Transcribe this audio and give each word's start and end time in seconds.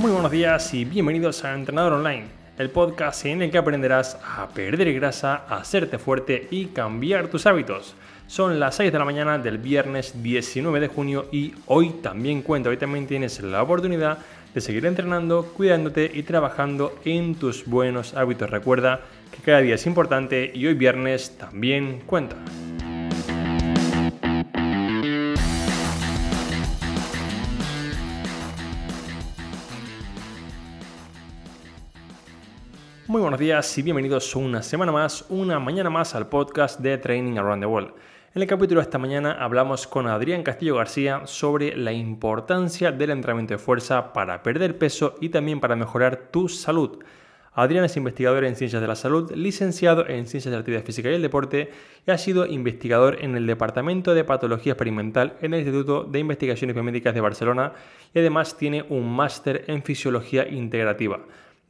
Muy 0.00 0.12
buenos 0.12 0.30
días 0.30 0.72
y 0.72 0.86
bienvenidos 0.86 1.44
a 1.44 1.52
Entrenador 1.52 1.92
Online, 1.92 2.24
el 2.56 2.70
podcast 2.70 3.26
en 3.26 3.42
el 3.42 3.50
que 3.50 3.58
aprenderás 3.58 4.18
a 4.24 4.48
perder 4.48 4.94
grasa, 4.94 5.44
a 5.46 5.58
hacerte 5.58 5.98
fuerte 5.98 6.48
y 6.50 6.68
cambiar 6.68 7.28
tus 7.28 7.44
hábitos. 7.44 7.94
Son 8.26 8.58
las 8.58 8.76
6 8.76 8.92
de 8.92 8.98
la 8.98 9.04
mañana 9.04 9.36
del 9.36 9.58
viernes 9.58 10.22
19 10.22 10.80
de 10.80 10.88
junio 10.88 11.26
y 11.30 11.52
hoy 11.66 11.90
también 12.02 12.40
cuenta, 12.40 12.70
hoy 12.70 12.78
también 12.78 13.06
tienes 13.06 13.42
la 13.42 13.62
oportunidad 13.62 14.16
de 14.54 14.60
seguir 14.62 14.86
entrenando, 14.86 15.44
cuidándote 15.54 16.10
y 16.14 16.22
trabajando 16.22 16.98
en 17.04 17.34
tus 17.34 17.66
buenos 17.66 18.14
hábitos. 18.14 18.48
Recuerda 18.48 19.02
que 19.30 19.42
cada 19.42 19.60
día 19.60 19.74
es 19.74 19.84
importante 19.84 20.50
y 20.54 20.66
hoy 20.66 20.72
viernes 20.72 21.36
también 21.36 22.00
cuenta. 22.06 22.36
Muy 33.10 33.22
buenos 33.22 33.40
días 33.40 33.76
y 33.76 33.82
bienvenidos 33.82 34.36
una 34.36 34.62
semana 34.62 34.92
más, 34.92 35.24
una 35.30 35.58
mañana 35.58 35.90
más 35.90 36.14
al 36.14 36.28
podcast 36.28 36.78
de 36.78 36.96
Training 36.96 37.38
Around 37.38 37.60
the 37.60 37.66
World. 37.66 37.92
En 38.36 38.42
el 38.42 38.46
capítulo 38.46 38.80
de 38.80 38.84
esta 38.84 38.98
mañana 38.98 39.32
hablamos 39.32 39.88
con 39.88 40.06
Adrián 40.06 40.44
Castillo 40.44 40.76
García 40.76 41.22
sobre 41.24 41.76
la 41.76 41.92
importancia 41.92 42.92
del 42.92 43.10
entrenamiento 43.10 43.54
de 43.54 43.58
fuerza 43.58 44.12
para 44.12 44.44
perder 44.44 44.78
peso 44.78 45.16
y 45.20 45.30
también 45.30 45.58
para 45.58 45.74
mejorar 45.74 46.28
tu 46.30 46.48
salud. 46.48 47.00
Adrián 47.52 47.84
es 47.84 47.96
investigador 47.96 48.44
en 48.44 48.54
Ciencias 48.54 48.80
de 48.80 48.86
la 48.86 48.94
Salud, 48.94 49.32
licenciado 49.32 50.06
en 50.06 50.26
Ciencias 50.26 50.44
de 50.44 50.52
la 50.52 50.58
Actividad 50.58 50.84
Física 50.84 51.10
y 51.10 51.14
el 51.14 51.22
Deporte 51.22 51.72
y 52.06 52.10
ha 52.12 52.16
sido 52.16 52.46
investigador 52.46 53.18
en 53.22 53.34
el 53.34 53.44
Departamento 53.44 54.14
de 54.14 54.22
Patología 54.22 54.74
Experimental 54.74 55.36
en 55.40 55.52
el 55.52 55.62
Instituto 55.62 56.04
de 56.04 56.20
Investigaciones 56.20 56.76
Biomédicas 56.76 57.12
de 57.12 57.20
Barcelona 57.20 57.72
y 58.14 58.20
además 58.20 58.56
tiene 58.56 58.84
un 58.88 59.12
máster 59.12 59.64
en 59.66 59.82
Fisiología 59.82 60.46
Integrativa. 60.46 61.18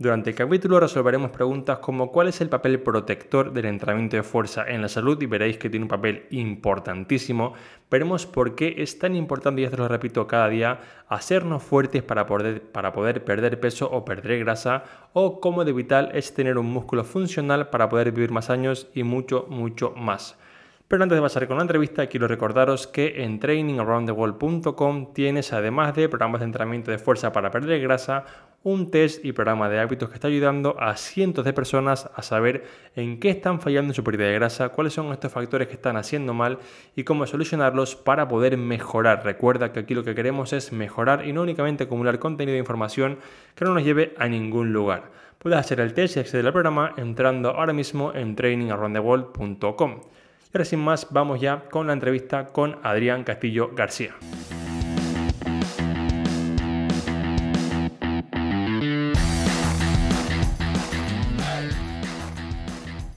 Durante 0.00 0.30
el 0.30 0.36
capítulo 0.36 0.80
resolveremos 0.80 1.30
preguntas 1.30 1.80
como 1.80 2.10
cuál 2.10 2.28
es 2.28 2.40
el 2.40 2.48
papel 2.48 2.80
protector 2.80 3.52
del 3.52 3.66
entrenamiento 3.66 4.16
de 4.16 4.22
fuerza 4.22 4.64
en 4.66 4.80
la 4.80 4.88
salud 4.88 5.20
y 5.20 5.26
veréis 5.26 5.58
que 5.58 5.68
tiene 5.68 5.84
un 5.84 5.90
papel 5.90 6.24
importantísimo. 6.30 7.52
Veremos 7.90 8.24
por 8.24 8.54
qué 8.54 8.76
es 8.78 8.98
tan 8.98 9.14
importante, 9.14 9.60
y 9.60 9.64
esto 9.64 9.76
lo 9.76 9.88
repito 9.88 10.26
cada 10.26 10.48
día, 10.48 10.80
hacernos 11.06 11.62
fuertes 11.62 12.02
para 12.02 12.24
poder, 12.24 12.62
para 12.62 12.94
poder 12.94 13.26
perder 13.26 13.60
peso 13.60 13.90
o 13.90 14.02
perder 14.02 14.38
grasa 14.38 14.84
o 15.12 15.38
cómo 15.38 15.66
de 15.66 15.74
vital 15.74 16.12
es 16.14 16.32
tener 16.32 16.56
un 16.56 16.72
músculo 16.72 17.04
funcional 17.04 17.68
para 17.68 17.90
poder 17.90 18.10
vivir 18.10 18.30
más 18.30 18.48
años 18.48 18.88
y 18.94 19.02
mucho, 19.02 19.44
mucho 19.50 19.92
más. 19.94 20.38
Pero 20.90 21.04
antes 21.04 21.14
de 21.14 21.22
pasar 21.22 21.46
con 21.46 21.58
la 21.58 21.62
entrevista, 21.62 22.08
quiero 22.08 22.26
recordaros 22.26 22.88
que 22.88 23.22
en 23.22 23.38
trainingaroundtheworld.com 23.38 25.14
tienes, 25.14 25.52
además 25.52 25.94
de 25.94 26.08
programas 26.08 26.40
de 26.40 26.46
entrenamiento 26.46 26.90
de 26.90 26.98
fuerza 26.98 27.30
para 27.30 27.52
perder 27.52 27.80
grasa, 27.80 28.24
un 28.64 28.90
test 28.90 29.24
y 29.24 29.30
programa 29.30 29.68
de 29.68 29.78
hábitos 29.78 30.08
que 30.08 30.16
está 30.16 30.26
ayudando 30.26 30.74
a 30.80 30.96
cientos 30.96 31.44
de 31.44 31.52
personas 31.52 32.10
a 32.12 32.22
saber 32.22 32.64
en 32.96 33.20
qué 33.20 33.30
están 33.30 33.60
fallando 33.60 33.92
en 33.92 33.94
su 33.94 34.02
pérdida 34.02 34.26
de 34.26 34.34
grasa, 34.34 34.70
cuáles 34.70 34.92
son 34.92 35.12
estos 35.12 35.30
factores 35.30 35.68
que 35.68 35.74
están 35.74 35.96
haciendo 35.96 36.34
mal 36.34 36.58
y 36.96 37.04
cómo 37.04 37.24
solucionarlos 37.24 37.94
para 37.94 38.26
poder 38.26 38.56
mejorar. 38.56 39.24
Recuerda 39.24 39.70
que 39.70 39.78
aquí 39.78 39.94
lo 39.94 40.02
que 40.02 40.16
queremos 40.16 40.52
es 40.52 40.72
mejorar 40.72 41.24
y 41.24 41.32
no 41.32 41.42
únicamente 41.42 41.84
acumular 41.84 42.18
contenido 42.18 42.54
de 42.54 42.58
información 42.58 43.18
que 43.54 43.64
no 43.64 43.74
nos 43.74 43.84
lleve 43.84 44.12
a 44.18 44.26
ningún 44.26 44.72
lugar. 44.72 45.04
Puedes 45.38 45.56
hacer 45.56 45.78
el 45.78 45.94
test 45.94 46.16
y 46.16 46.18
acceder 46.18 46.44
al 46.46 46.52
programa 46.52 46.94
entrando 46.96 47.50
ahora 47.50 47.72
mismo 47.72 48.12
en 48.12 48.34
trainingaroundtheworld.com. 48.34 50.00
Y 50.52 50.56
ahora 50.56 50.64
sin 50.64 50.80
más, 50.80 51.06
vamos 51.12 51.40
ya 51.40 51.60
con 51.70 51.86
la 51.86 51.92
entrevista 51.92 52.46
con 52.46 52.80
Adrián 52.82 53.22
Castillo 53.22 53.70
García. 53.72 54.14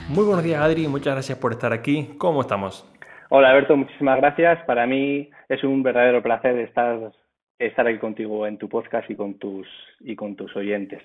Muy 0.10 0.26
buenos 0.26 0.44
días 0.44 0.62
Adri, 0.62 0.88
muchas 0.88 1.16
gracias 1.16 1.40
por 1.40 1.54
estar 1.54 1.74
aquí. 1.74 2.14
¿Cómo 2.20 2.42
estamos? 2.42 2.88
Hola 3.30 3.50
Alberto, 3.50 3.76
muchísimas 3.76 4.18
gracias. 4.18 4.64
Para 4.66 4.86
mí 4.86 5.32
es 5.50 5.64
un 5.64 5.82
verdadero 5.82 6.22
placer 6.22 6.56
estar, 6.60 7.12
estar 7.58 7.88
aquí 7.88 7.98
contigo 7.98 8.46
en 8.46 8.60
tu 8.60 8.70
podcast 8.70 9.10
y 9.10 9.16
con 9.16 9.40
tus, 9.40 9.68
y 10.02 10.16
con 10.16 10.36
tus 10.36 10.56
oyentes. 10.56 11.02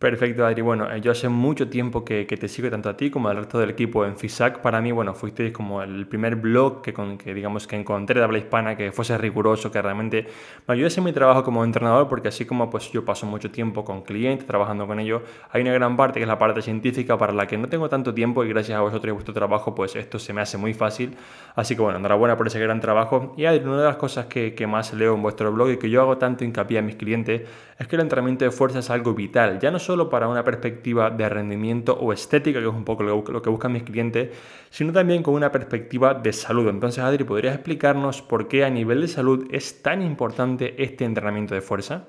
Perfecto, 0.00 0.46
Adri. 0.46 0.62
Bueno, 0.62 0.90
eh, 0.90 1.02
yo 1.02 1.12
hace 1.12 1.28
mucho 1.28 1.68
tiempo 1.68 2.06
que, 2.06 2.24
te 2.24 2.48
sigo 2.48 2.70
tanto 2.70 2.88
a 2.88 2.96
ti 2.96 3.10
como 3.10 3.28
al 3.28 3.36
resto 3.36 3.58
del 3.58 3.68
equipo 3.68 4.06
en 4.06 4.16
FISAC. 4.16 4.62
Para 4.62 4.80
mí, 4.80 4.92
bueno, 4.92 5.12
fuiste 5.12 5.52
como 5.52 5.82
el 5.82 6.06
primer 6.06 6.36
blog 6.36 6.80
que, 6.80 6.94
con, 6.94 7.18
que 7.18 7.34
digamos 7.34 7.66
que 7.66 7.76
encontré 7.76 8.18
de 8.18 8.24
habla 8.24 8.38
hispana 8.38 8.78
que 8.78 8.92
fuese 8.92 9.18
riguroso, 9.18 9.70
que 9.70 9.82
realmente 9.82 10.26
me 10.66 10.72
ayudase 10.72 11.00
en 11.00 11.04
mi 11.04 11.12
trabajo 11.12 11.44
como 11.44 11.62
entrenador, 11.64 12.08
porque 12.08 12.28
así 12.28 12.46
como 12.46 12.70
pues 12.70 12.90
yo 12.90 13.04
paso 13.04 13.26
mucho 13.26 13.50
tiempo 13.50 13.84
con 13.84 14.00
clientes, 14.00 14.46
trabajando 14.46 14.86
con 14.86 15.00
ellos, 15.00 15.20
hay 15.50 15.60
una 15.60 15.74
gran 15.74 15.98
parte 15.98 16.18
que 16.18 16.24
es 16.24 16.28
la 16.28 16.38
parte 16.38 16.62
científica 16.62 17.18
para 17.18 17.34
la 17.34 17.46
que 17.46 17.58
no 17.58 17.68
tengo 17.68 17.90
tanto 17.90 18.14
tiempo 18.14 18.42
y 18.42 18.48
gracias 18.48 18.78
a 18.78 18.80
vosotros 18.80 19.10
y 19.10 19.12
vuestro 19.12 19.34
trabajo, 19.34 19.74
pues 19.74 19.96
esto 19.96 20.18
se 20.18 20.32
me 20.32 20.40
hace 20.40 20.56
muy 20.56 20.72
fácil. 20.72 21.14
Así 21.54 21.76
que 21.76 21.82
bueno, 21.82 21.98
enhorabuena 21.98 22.38
por 22.38 22.46
ese 22.46 22.58
gran 22.58 22.80
trabajo. 22.80 23.34
Y 23.36 23.44
Adri, 23.44 23.66
una 23.66 23.76
de 23.76 23.84
las 23.84 23.96
cosas 23.96 24.24
que, 24.24 24.54
que 24.54 24.66
más 24.66 24.94
leo 24.94 25.14
en 25.14 25.20
vuestro 25.20 25.52
blog 25.52 25.72
y 25.72 25.76
que 25.76 25.90
yo 25.90 26.00
hago 26.00 26.16
tanto 26.16 26.42
hincapié 26.42 26.78
a 26.78 26.82
mis 26.82 26.94
clientes 26.94 27.42
es 27.78 27.86
que 27.86 27.96
el 27.96 28.02
entrenamiento 28.02 28.46
de 28.46 28.50
fuerza 28.50 28.78
es 28.78 28.88
algo 28.88 29.14
vital, 29.14 29.58
ya 29.58 29.70
no 29.70 29.78
solo 29.78 29.89
para 30.08 30.28
una 30.28 30.44
perspectiva 30.44 31.10
de 31.10 31.28
rendimiento 31.28 31.94
o 31.94 32.12
estética, 32.12 32.60
que 32.60 32.66
es 32.66 32.72
un 32.72 32.84
poco 32.84 33.02
lo 33.02 33.42
que 33.42 33.50
buscan 33.50 33.72
mis 33.72 33.82
clientes, 33.82 34.30
sino 34.70 34.92
también 34.92 35.22
con 35.22 35.34
una 35.34 35.50
perspectiva 35.50 36.14
de 36.14 36.32
salud. 36.32 36.68
Entonces, 36.68 37.02
Adri, 37.02 37.24
¿podrías 37.24 37.54
explicarnos 37.54 38.22
por 38.22 38.48
qué 38.48 38.64
a 38.64 38.70
nivel 38.70 39.00
de 39.00 39.08
salud 39.08 39.48
es 39.50 39.82
tan 39.82 40.02
importante 40.02 40.82
este 40.82 41.04
entrenamiento 41.04 41.54
de 41.54 41.60
fuerza? 41.60 42.08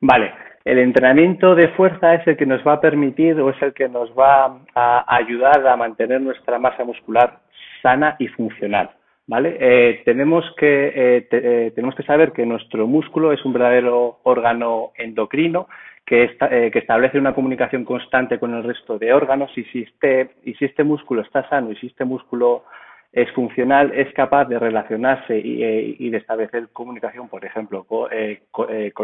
Vale, 0.00 0.32
el 0.64 0.78
entrenamiento 0.78 1.54
de 1.54 1.68
fuerza 1.68 2.14
es 2.14 2.26
el 2.26 2.36
que 2.36 2.46
nos 2.46 2.66
va 2.66 2.74
a 2.74 2.80
permitir 2.80 3.38
o 3.40 3.50
es 3.50 3.60
el 3.62 3.74
que 3.74 3.88
nos 3.88 4.10
va 4.10 4.60
a 4.74 5.16
ayudar 5.16 5.66
a 5.66 5.76
mantener 5.76 6.20
nuestra 6.20 6.58
masa 6.58 6.84
muscular 6.84 7.40
sana 7.82 8.16
y 8.18 8.28
funcional. 8.28 8.90
¿vale? 9.30 9.56
Eh, 9.60 10.02
tenemos, 10.04 10.44
que, 10.56 10.88
eh, 10.88 11.28
eh, 11.30 11.72
tenemos 11.76 11.94
que 11.94 12.02
saber 12.02 12.32
que 12.32 12.44
nuestro 12.44 12.88
músculo 12.88 13.32
es 13.32 13.44
un 13.44 13.52
verdadero 13.52 14.18
órgano 14.24 14.90
endocrino 14.96 15.68
que, 16.10 16.36
que 16.72 16.78
establece 16.80 17.20
una 17.20 17.34
comunicación 17.34 17.84
constante 17.84 18.40
con 18.40 18.52
el 18.52 18.64
resto 18.64 18.98
de 18.98 19.12
órganos 19.12 19.56
y 19.56 19.62
si, 19.66 19.82
este, 19.82 20.30
y 20.44 20.54
si 20.54 20.64
este 20.64 20.82
músculo 20.82 21.22
está 21.22 21.48
sano 21.48 21.70
y 21.70 21.76
si 21.76 21.86
este 21.86 22.04
músculo 22.04 22.64
es 23.12 23.30
funcional, 23.30 23.92
es 23.94 24.12
capaz 24.12 24.46
de 24.46 24.58
relacionarse 24.58 25.38
y, 25.38 26.10
de 26.10 26.16
establecer 26.16 26.68
comunicación, 26.72 27.28
por 27.28 27.44
ejemplo, 27.44 27.84
con, 27.84 28.10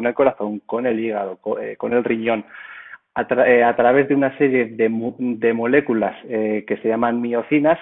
el 0.06 0.14
corazón, 0.14 0.60
con 0.66 0.84
el 0.84 0.98
hígado, 0.98 1.36
con, 1.36 1.92
el 1.92 2.02
riñón, 2.02 2.44
a, 3.14 3.24
través 3.24 4.08
de 4.08 4.14
una 4.16 4.36
serie 4.36 4.66
de, 4.66 4.88
de 5.18 5.52
moléculas 5.52 6.16
que 6.24 6.78
se 6.82 6.88
llaman 6.88 7.20
miocinas 7.20 7.78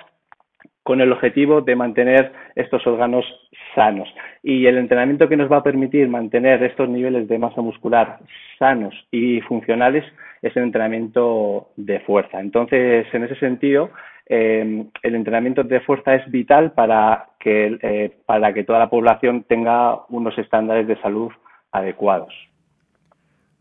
con 0.84 1.00
el 1.00 1.10
objetivo 1.10 1.62
de 1.62 1.74
mantener 1.74 2.30
estos 2.54 2.86
órganos 2.86 3.24
sanos. 3.74 4.08
Y 4.42 4.66
el 4.66 4.78
entrenamiento 4.78 5.28
que 5.28 5.36
nos 5.36 5.50
va 5.50 5.56
a 5.56 5.62
permitir 5.62 6.08
mantener 6.08 6.62
estos 6.62 6.88
niveles 6.88 7.26
de 7.26 7.38
masa 7.38 7.62
muscular 7.62 8.18
sanos 8.58 8.94
y 9.10 9.40
funcionales 9.40 10.04
es 10.42 10.54
el 10.56 10.64
entrenamiento 10.64 11.70
de 11.76 12.00
fuerza. 12.00 12.38
Entonces, 12.38 13.06
en 13.12 13.24
ese 13.24 13.34
sentido, 13.36 13.90
eh, 14.26 14.84
el 15.02 15.14
entrenamiento 15.14 15.64
de 15.64 15.80
fuerza 15.80 16.14
es 16.14 16.30
vital 16.30 16.72
para 16.72 17.28
que, 17.40 17.78
eh, 17.80 18.12
para 18.26 18.52
que 18.52 18.64
toda 18.64 18.78
la 18.78 18.90
población 18.90 19.44
tenga 19.44 20.04
unos 20.10 20.36
estándares 20.38 20.86
de 20.86 21.00
salud 21.00 21.32
adecuados. 21.72 22.32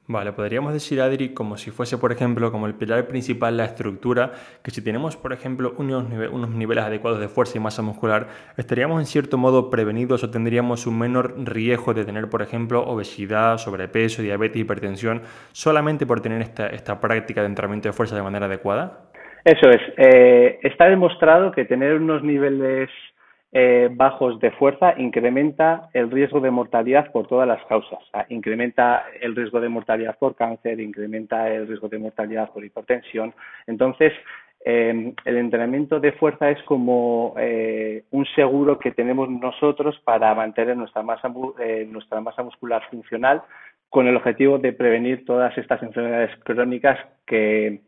Vale, 0.06 0.34
podríamos 0.34 0.74
decir, 0.74 1.00
Adri, 1.00 1.34
como 1.34 1.56
si 1.56 1.72
fuese, 1.72 1.97
por 1.97 2.12
ejemplo, 2.12 2.52
como 2.52 2.68
el 2.68 2.75
pilar 2.75 3.08
principal, 3.08 3.56
la 3.56 3.64
estructura, 3.64 4.34
que 4.62 4.69
si 4.69 4.84
tenemos, 4.84 5.16
por 5.16 5.31
ejemplo, 5.31 5.74
unos, 5.77 6.06
unos 6.30 6.50
niveles 6.50 6.83
adecuados 6.83 7.22
de 7.22 7.30
fuerza 7.30 7.57
y 7.57 7.62
masa 7.62 7.81
muscular, 7.81 8.27
estaríamos 8.57 9.00
en 9.00 9.06
cierto 9.06 9.38
modo 9.38 9.69
prevenidos 9.69 10.22
o 10.25 10.30
tendríamos 10.30 10.88
un 10.88 11.00
menor 11.00 11.36
riesgo 11.45 11.94
de 11.94 12.04
tener, 12.04 12.30
por 12.30 12.42
ejemplo, 12.42 12.83
obesidad, 12.83 13.57
sobrepeso, 13.57 14.22
diabetes, 14.22 14.62
hipertensión, 14.62 15.22
solamente 15.54 16.06
por 16.06 16.19
tener 16.19 16.42
esta, 16.42 16.68
esta 16.68 17.00
práctica 17.00 17.39
de 17.39 17.48
entrenamiento 17.48 17.88
de 17.88 17.94
fuerza 17.94 18.13
de 18.18 18.24
manera 18.24 18.48
adecuada? 18.48 19.04
Eso 19.45 19.69
es. 19.69 19.81
Eh, 19.95 20.60
está 20.63 20.89
demostrado 20.89 21.51
que 21.54 21.63
tener 21.63 21.94
unos 21.95 22.24
niveles 22.24 22.89
eh, 23.55 23.88
bajos 23.91 24.39
de 24.39 24.50
fuerza 24.50 24.95
incrementa 24.97 25.88
el 25.94 26.09
riesgo 26.09 26.39
de 26.39 26.50
mortalidad 26.50 27.11
por 27.11 27.27
todas 27.27 27.47
las 27.47 27.63
causas. 27.65 28.00
incrementa 28.29 29.05
el 29.21 29.35
riesgo 29.35 29.61
de 29.61 29.69
mortalidad 29.69 30.17
por 30.17 30.35
cáncer, 30.35 30.79
incrementa 30.79 31.47
el 31.53 31.67
riesgo 31.67 31.88
de 31.88 32.00
mortalidad 32.00 32.50
por 32.51 32.65
hipertensión. 32.65 33.31
Entonces, 33.67 34.11
em, 34.65 35.13
el 35.25 35.38
entrenamiento 35.38 36.00
de 36.00 36.13
fuerza 36.13 36.50
es 36.50 36.63
como 36.63 37.35
eh, 37.38 38.05
un 38.09 38.25
seguro 38.35 38.79
que 38.79 38.89
tenemos 38.91 39.29
nosotros 39.29 40.00
para 40.03 40.33
mantener 40.33 40.75
nuestra 40.75 41.03
masa, 41.03 41.31
eh, 41.59 41.88
nuestra 41.88 42.21
masa 42.21 42.41
muscular 42.41 42.81
funcional 42.89 43.44
con 43.88 44.07
el 44.07 44.15
objetivo 44.15 44.57
de 44.57 44.73
prevenir 44.73 45.25
todas 45.25 45.55
estas 45.59 45.83
enfermedades 45.83 46.31
crónicas 46.44 46.97
que, 47.27 47.81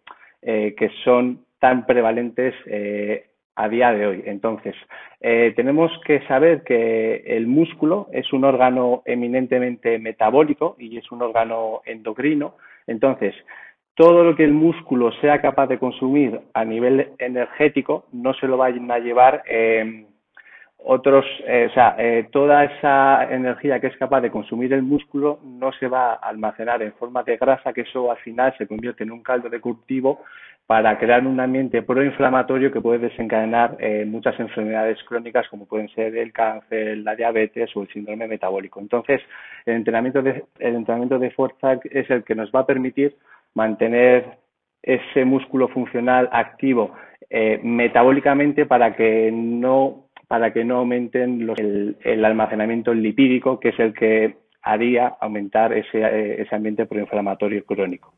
que 0.44 0.92
son 1.04 1.44
tan 1.58 1.88
prevalentes 1.88 2.54
a 3.56 3.70
día 3.70 3.92
de 3.94 4.06
hoy. 4.06 4.24
Entonces, 4.26 4.76
eh, 5.22 5.54
tenemos 5.56 5.92
que 6.06 6.22
saber 6.28 6.64
que 6.64 7.24
el 7.26 7.48
músculo 7.48 8.08
es 8.12 8.32
un 8.34 8.44
órgano 8.44 9.02
eminentemente 9.06 9.98
metabólico 10.00 10.76
y 10.78 10.98
es 10.98 11.12
un 11.12 11.22
órgano 11.22 11.82
endocrino. 11.86 12.56
Entonces, 12.88 13.34
todo 13.96 14.24
lo 14.24 14.36
que 14.36 14.44
el 14.44 14.54
músculo 14.54 15.12
sea 15.22 15.42
capaz 15.42 15.68
de 15.68 15.80
consumir 15.80 16.42
a 16.54 16.66
nivel 16.66 17.14
energético 17.18 18.06
no 18.12 18.34
se 18.34 18.48
lo 18.48 18.58
vayan 18.58 18.92
a 18.92 19.00
llevar 19.00 19.44
eh, 19.48 20.06
otros, 20.88 21.26
eh, 21.48 21.68
o 21.70 21.74
sea, 21.74 21.96
eh, 21.98 22.28
toda 22.32 22.64
esa 22.64 23.34
energía 23.34 23.80
que 23.80 23.88
es 23.88 23.98
capaz 23.98 24.22
de 24.22 24.30
consumir 24.30 24.72
el 24.72 24.84
músculo 24.84 25.40
no 25.44 25.72
se 25.74 25.88
va 25.88 26.14
a 26.14 26.30
almacenar 26.30 26.84
en 26.84 26.94
forma 26.94 27.24
de 27.24 27.38
grasa, 27.38 27.74
que 27.74 27.82
eso 27.82 28.12
al 28.12 28.18
final 28.18 28.54
se 28.58 28.68
convierte 28.68 29.04
en 29.04 29.12
un 29.12 29.24
caldo 29.24 29.50
de 29.50 29.60
cultivo 29.60 30.22
para 30.68 30.98
crear 31.00 31.26
un 31.26 31.40
ambiente 31.40 31.82
proinflamatorio 31.82 32.72
que 32.72 32.82
puede 32.82 33.00
desencadenar 33.00 33.78
eh, 33.80 34.06
muchas 34.06 34.40
enfermedades 34.40 35.04
crónicas 35.06 35.48
como 35.50 35.66
pueden 35.66 35.90
ser 35.90 36.16
el 36.16 36.32
cáncer, 36.32 37.00
la 37.00 37.16
diabetes 37.16 37.76
o 37.76 37.82
el 37.82 37.88
síndrome 37.88 38.28
metabólico. 38.28 38.80
Entonces, 38.80 39.22
el 39.66 39.78
entrenamiento 39.78 40.22
de, 40.22 40.44
el 40.60 40.76
entrenamiento 40.76 41.18
de 41.18 41.32
fuerza 41.32 41.80
es 41.90 42.08
el 42.12 42.24
que 42.24 42.36
nos 42.36 42.52
va 42.52 42.60
a 42.60 42.68
permitir 42.68 43.16
mantener 43.56 44.38
ese 44.84 45.26
músculo 45.26 45.68
funcional 45.68 46.30
activo 46.32 46.94
metabólicamente 47.64 48.68
para 48.68 48.96
que 48.96 49.32
no 49.34 50.05
para 50.28 50.54
que 50.54 50.64
no 50.64 50.78
aumenten 50.78 51.50
el, 51.58 52.26
almacenamiento 52.26 52.94
lipídico, 52.94 53.60
que 53.60 53.70
es 53.70 53.80
el 53.80 53.94
que 53.94 54.38
haría 54.62 55.08
aumentar 55.20 55.74
ese, 55.74 56.00
eh, 56.02 56.48
ambiente 56.52 56.86
proinflamatorio 56.86 57.64
crónico. 57.66 58.14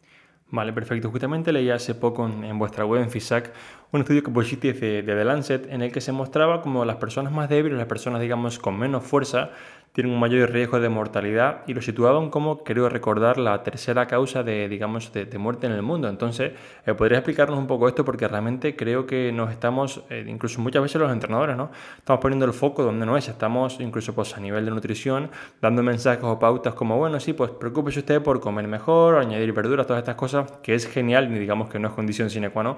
Vale, 0.50 0.72
perfecto. 0.72 1.12
Justamente 1.12 1.52
leí 1.52 1.70
hace 1.70 1.94
poco 1.94 2.26
en, 2.26 2.58
vuestra 2.58 2.86
web, 2.86 3.02
en 3.02 3.10
FISAC, 3.10 3.52
un 3.92 4.00
estudio 4.00 4.24
que 4.24 4.32
pusiste 4.32 4.72
de, 4.72 5.02
de 5.02 5.16
The 5.16 5.26
Lancet 5.26 5.68
en 5.70 5.82
el 5.82 5.92
que 5.92 6.00
se 6.00 6.14
mostraba 6.14 6.62
como 6.62 6.86
las 6.86 6.96
personas 6.96 7.34
más 7.34 7.50
débiles, 7.50 7.78
las 7.78 7.88
personas, 7.88 8.22
digamos, 8.22 8.58
con 8.58 8.80
menos 8.80 9.04
fuerza, 9.04 9.52
tienen 9.98 10.14
un 10.14 10.20
mayor 10.20 10.52
riesgo 10.52 10.80
de 10.80 10.90
mortalidad 10.90 11.64
y 11.66 11.74
lo 11.74 11.82
situaban 11.82 12.30
como, 12.30 12.64
creo 12.64 12.88
recordar, 12.88 13.40
la 13.40 13.64
tercera 13.64 14.06
causa 14.06 14.44
de, 14.44 14.70
digamos, 14.70 15.12
de, 15.12 15.26
muerte 15.40 15.66
en 15.66 15.74
el 15.74 15.82
mundo. 15.82 16.08
Entonces, 16.08 16.52
eh, 16.86 16.94
¿podría 16.94 17.18
explicarnos 17.18 17.58
un 17.58 17.66
poco 17.66 17.88
esto? 17.88 18.06
Porque 18.06 18.28
realmente 18.28 18.76
creo 18.76 19.08
que 19.08 19.32
nos 19.32 19.50
estamos, 19.50 20.04
eh, 20.12 20.24
incluso 20.28 20.62
muchas 20.62 20.84
veces 20.84 21.02
los 21.02 21.12
entrenadores, 21.12 21.58
¿no? 21.58 21.72
Estamos 21.98 22.22
poniendo 22.22 22.46
el 22.46 22.54
foco 22.54 22.84
donde 22.84 23.08
no 23.08 23.18
es, 23.18 23.28
estamos 23.28 23.80
incluso 23.80 24.14
pues, 24.14 24.38
a 24.38 24.40
nivel 24.40 24.66
de 24.66 24.70
nutrición, 24.70 25.32
dando 25.64 25.82
mensajes 25.82 26.24
o 26.24 26.38
pautas 26.38 26.76
como, 26.76 26.96
bueno, 27.00 27.20
sí, 27.20 27.34
pues 27.34 27.50
preocúpese 27.50 27.98
usted 27.98 28.22
por 28.22 28.40
comer 28.40 28.68
mejor, 28.68 29.16
añadir 29.16 29.52
verduras, 29.52 29.88
todas 29.88 30.02
estas 30.02 30.14
cosas, 30.14 30.52
que 30.62 30.76
es 30.76 30.86
genial 30.86 31.36
y 31.36 31.40
digamos 31.40 31.70
que 31.70 31.80
no 31.80 31.88
es 31.88 31.96
condición 31.96 32.30
sine 32.30 32.52
qua 32.52 32.62
non, 32.62 32.78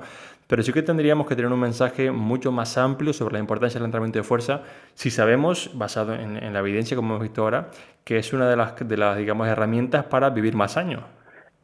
pero 0.50 0.64
sí 0.64 0.74
que 0.74 0.82
tendríamos 0.82 1.28
que 1.28 1.36
tener 1.36 1.52
un 1.52 1.60
mensaje 1.60 2.10
mucho 2.10 2.52
más 2.52 2.76
amplio 2.76 3.14
sobre 3.14 3.34
la 3.34 3.40
importancia 3.40 3.78
del 3.78 3.86
entrenamiento 3.86 4.18
de 4.18 4.24
fuerza 4.24 4.64
si 4.96 5.12
sabemos, 5.12 5.70
basado 5.76 6.14
en, 6.14 6.52
la 6.52 6.60
evidencia 6.60 6.98
como 6.98 7.09
hemos 7.10 7.22
visto 7.22 7.44
ahora, 7.44 7.68
que 8.06 8.18
es 8.18 8.34
una 8.34 8.50
de 8.50 8.56
las, 8.56 8.76
de 8.88 8.98
las 8.98 9.18
digamos, 9.18 9.48
herramientas 9.48 10.06
para 10.06 10.30
vivir 10.30 10.56
más 10.56 10.78
años. 10.78 11.04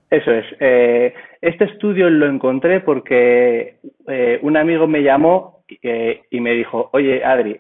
Eso 0.09 0.31
es. 0.31 0.45
Eh, 0.59 1.13
este 1.41 1.65
estudio 1.65 2.09
lo 2.09 2.27
encontré 2.27 2.79
porque 2.79 3.77
eh, 4.07 4.39
un 4.41 4.55
amigo 4.57 4.87
me 4.87 5.01
llamó 5.01 5.63
eh, 5.81 6.21
y 6.29 6.39
me 6.39 6.51
dijo, 6.51 6.89
oye 6.93 7.23
Adri, 7.23 7.59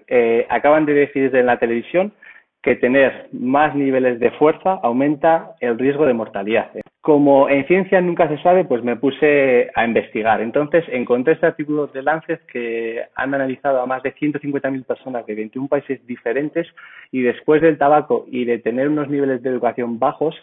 acaban 0.49 0.85
de 0.85 0.93
decir 0.93 1.35
en 1.35 1.47
la 1.47 1.57
televisión 1.57 2.13
que 2.61 2.75
tener 2.75 3.27
más 3.31 3.75
niveles 3.75 4.19
de 4.19 4.31
fuerza 4.31 4.79
aumenta 4.83 5.55
el 5.59 5.77
riesgo 5.77 6.05
de 6.05 6.13
mortalidad. 6.13 6.71
Como 7.05 7.47
en 7.49 7.67
ciencia 7.67 8.01
nunca 8.01 8.27
se 8.27 8.41
sabe, 8.41 8.65
pues 8.65 8.83
me 8.83 8.95
puse 8.95 9.69
a 9.75 9.85
investigar. 9.85 10.41
Entonces 10.41 10.83
encontré 10.87 11.33
este 11.33 11.45
artículo 11.45 11.85
de 11.85 12.01
Lancet 12.01 12.43
que 12.47 13.03
han 13.13 13.31
analizado 13.31 13.79
a 13.79 13.85
más 13.85 14.01
de 14.01 14.15
150.000 14.15 14.83
personas 14.85 15.23
de 15.27 15.35
21 15.35 15.67
países 15.67 16.03
diferentes 16.07 16.65
y 17.11 17.21
después 17.21 17.61
del 17.61 17.77
tabaco 17.77 18.25
y 18.27 18.45
de 18.45 18.57
tener 18.57 18.89
unos 18.89 19.07
niveles 19.07 19.43
de 19.43 19.51
educación 19.51 19.99
bajos, 19.99 20.35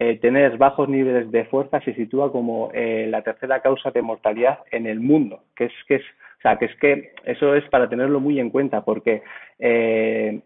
eh, 0.00 0.18
tener 0.18 0.58
bajos 0.58 0.88
niveles 0.88 1.30
de 1.30 1.44
fuerza 1.44 1.80
se 1.82 1.94
sitúa 1.94 2.32
como 2.32 2.72
eh, 2.74 3.06
la 3.08 3.22
tercera 3.22 3.62
causa 3.62 3.92
de 3.92 4.02
mortalidad 4.02 4.58
en 4.72 4.88
el 4.88 4.98
mundo, 4.98 5.44
que 5.54 5.66
es 5.66 5.72
que 5.86 5.94
es, 5.94 6.02
o 6.02 6.42
sea, 6.42 6.58
que 6.58 6.64
es 6.64 6.74
que 6.80 7.12
eso 7.26 7.54
es 7.54 7.62
para 7.68 7.88
tenerlo 7.88 8.18
muy 8.18 8.40
en 8.40 8.50
cuenta 8.50 8.84
porque 8.84 9.22
eh, 9.60 10.40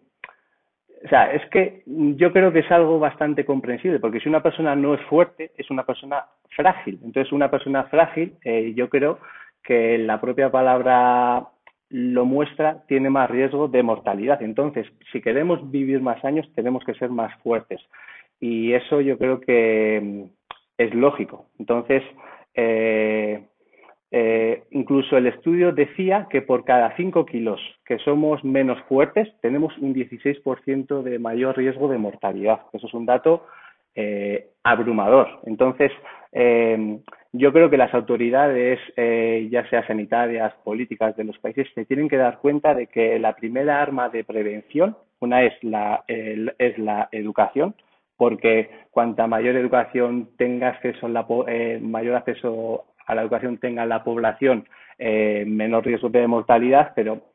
o 1.04 1.08
sea, 1.08 1.32
es 1.32 1.44
que 1.50 1.82
yo 1.87 2.32
creo 2.32 2.52
que 2.52 2.60
es 2.60 2.70
algo 2.70 2.99
bastante 2.99 3.44
comprensible, 3.44 3.99
porque 3.99 4.20
si 4.20 4.28
una 4.28 4.43
persona 4.43 4.76
no 4.76 4.94
es 4.94 5.00
fuerte, 5.02 5.50
es 5.56 5.70
una 5.70 5.84
persona 5.84 6.25
frágil. 6.50 7.00
Entonces, 7.02 7.32
una 7.32 7.50
persona 7.50 7.84
frágil, 7.84 8.34
eh, 8.44 8.72
yo 8.76 8.88
creo 8.88 9.19
que 9.64 9.99
la 9.99 10.20
propia 10.20 10.50
palabra 10.50 11.49
lo 11.88 12.25
muestra, 12.25 12.84
tiene 12.87 13.10
más 13.10 13.31
riesgo 13.31 13.69
de 13.69 13.82
mortalidad. 13.82 14.43
Entonces, 14.43 14.87
si 15.10 15.20
queremos 15.20 15.70
vivir 15.70 16.00
más 16.00 16.25
años, 16.25 16.49
tenemos 16.54 16.84
que 16.84 16.94
ser 16.94 17.10
más 17.10 17.34
fuertes. 17.43 17.81
Y 18.40 18.72
eso 18.72 19.00
yo 19.00 19.19
creo 19.19 19.40
que 19.40 20.00
mm, 20.02 20.22
es 20.78 20.94
lógico. 20.94 21.46
Entonces, 21.58 22.02
eh, 22.55 23.46
eh, 24.14 24.64
incluso 24.72 25.16
el 25.16 25.26
estudio 25.26 25.72
decía 25.72 26.26
que 26.28 26.42
por 26.42 26.66
cada 26.66 26.94
5 26.96 27.24
kilos 27.24 27.58
que 27.86 27.96
somos 28.00 28.44
menos 28.44 28.78
fuertes, 28.82 29.26
tenemos 29.40 29.76
un 29.78 29.94
16% 29.94 31.02
de 31.02 31.18
mayor 31.18 31.56
riesgo 31.56 31.88
de 31.88 31.96
mortalidad. 31.96 32.60
Eso 32.74 32.86
es 32.86 32.92
un 32.92 33.06
dato 33.06 33.46
eh, 33.94 34.48
abrumador. 34.62 35.40
Entonces, 35.46 35.90
eh, 36.30 36.98
yo 37.32 37.54
creo 37.54 37.70
que 37.70 37.78
las 37.78 37.94
autoridades, 37.94 38.78
ya 39.50 39.66
sea 39.70 39.86
sanitarias, 39.86 40.52
políticas 40.62 41.16
de 41.16 41.24
los 41.24 41.38
países, 41.38 41.66
se 41.74 41.86
tienen 41.86 42.10
que 42.10 42.18
dar 42.18 42.38
cuenta 42.40 42.74
de 42.74 42.88
que 42.88 43.18
la 43.18 43.34
primera 43.34 43.80
arma 43.80 44.10
de 44.10 44.24
prevención, 44.24 44.94
una 45.20 45.42
es 45.42 45.54
la, 45.64 46.04
es 46.06 46.76
la 46.76 47.08
educación, 47.12 47.74
porque 48.18 48.68
cuanta 48.90 49.26
mayor 49.26 49.56
educación 49.56 50.28
tenga 50.36 50.68
acceso, 50.68 51.08
la, 51.08 51.26
mayor 51.80 52.16
acceso 52.16 52.84
a 53.06 53.14
la 53.14 53.22
educación 53.22 53.58
tenga 53.58 53.87
la 53.87 54.04
población 54.04 54.66
eh, 54.99 55.44
menor 55.46 55.84
riesgo 55.84 56.08
de 56.08 56.26
mortalidad, 56.26 56.93
pero 56.94 57.32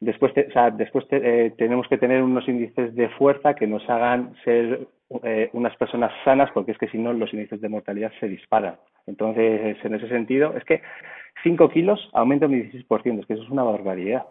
después, 0.00 0.32
o 0.32 0.52
sea, 0.52 0.70
después 0.70 1.04
eh, 1.10 1.52
tenemos 1.56 1.86
que 1.88 1.98
tener 1.98 2.22
unos 2.22 2.48
índices 2.48 2.94
de 2.94 3.08
fuerza 3.10 3.54
que 3.54 3.66
nos 3.66 3.88
hagan 3.88 4.34
ser 4.44 4.88
eh, 5.22 5.50
unas 5.52 5.76
personas 5.76 6.12
sanas, 6.24 6.50
porque 6.52 6.72
es 6.72 6.78
que 6.78 6.88
si 6.88 6.98
no 6.98 7.12
los 7.12 7.32
índices 7.32 7.60
de 7.60 7.68
mortalidad 7.68 8.12
se 8.20 8.28
disparan. 8.28 8.76
Entonces, 9.06 9.76
en 9.82 9.94
ese 9.94 10.08
sentido, 10.08 10.54
es 10.56 10.64
que 10.64 10.82
5 11.42 11.68
kilos 11.70 12.10
aumenta 12.12 12.46
un 12.46 12.52
16%, 12.52 13.20
es 13.20 13.26
que 13.26 13.34
eso 13.34 13.42
es 13.42 13.50
una 13.50 13.62
barbaridad. 13.62 14.24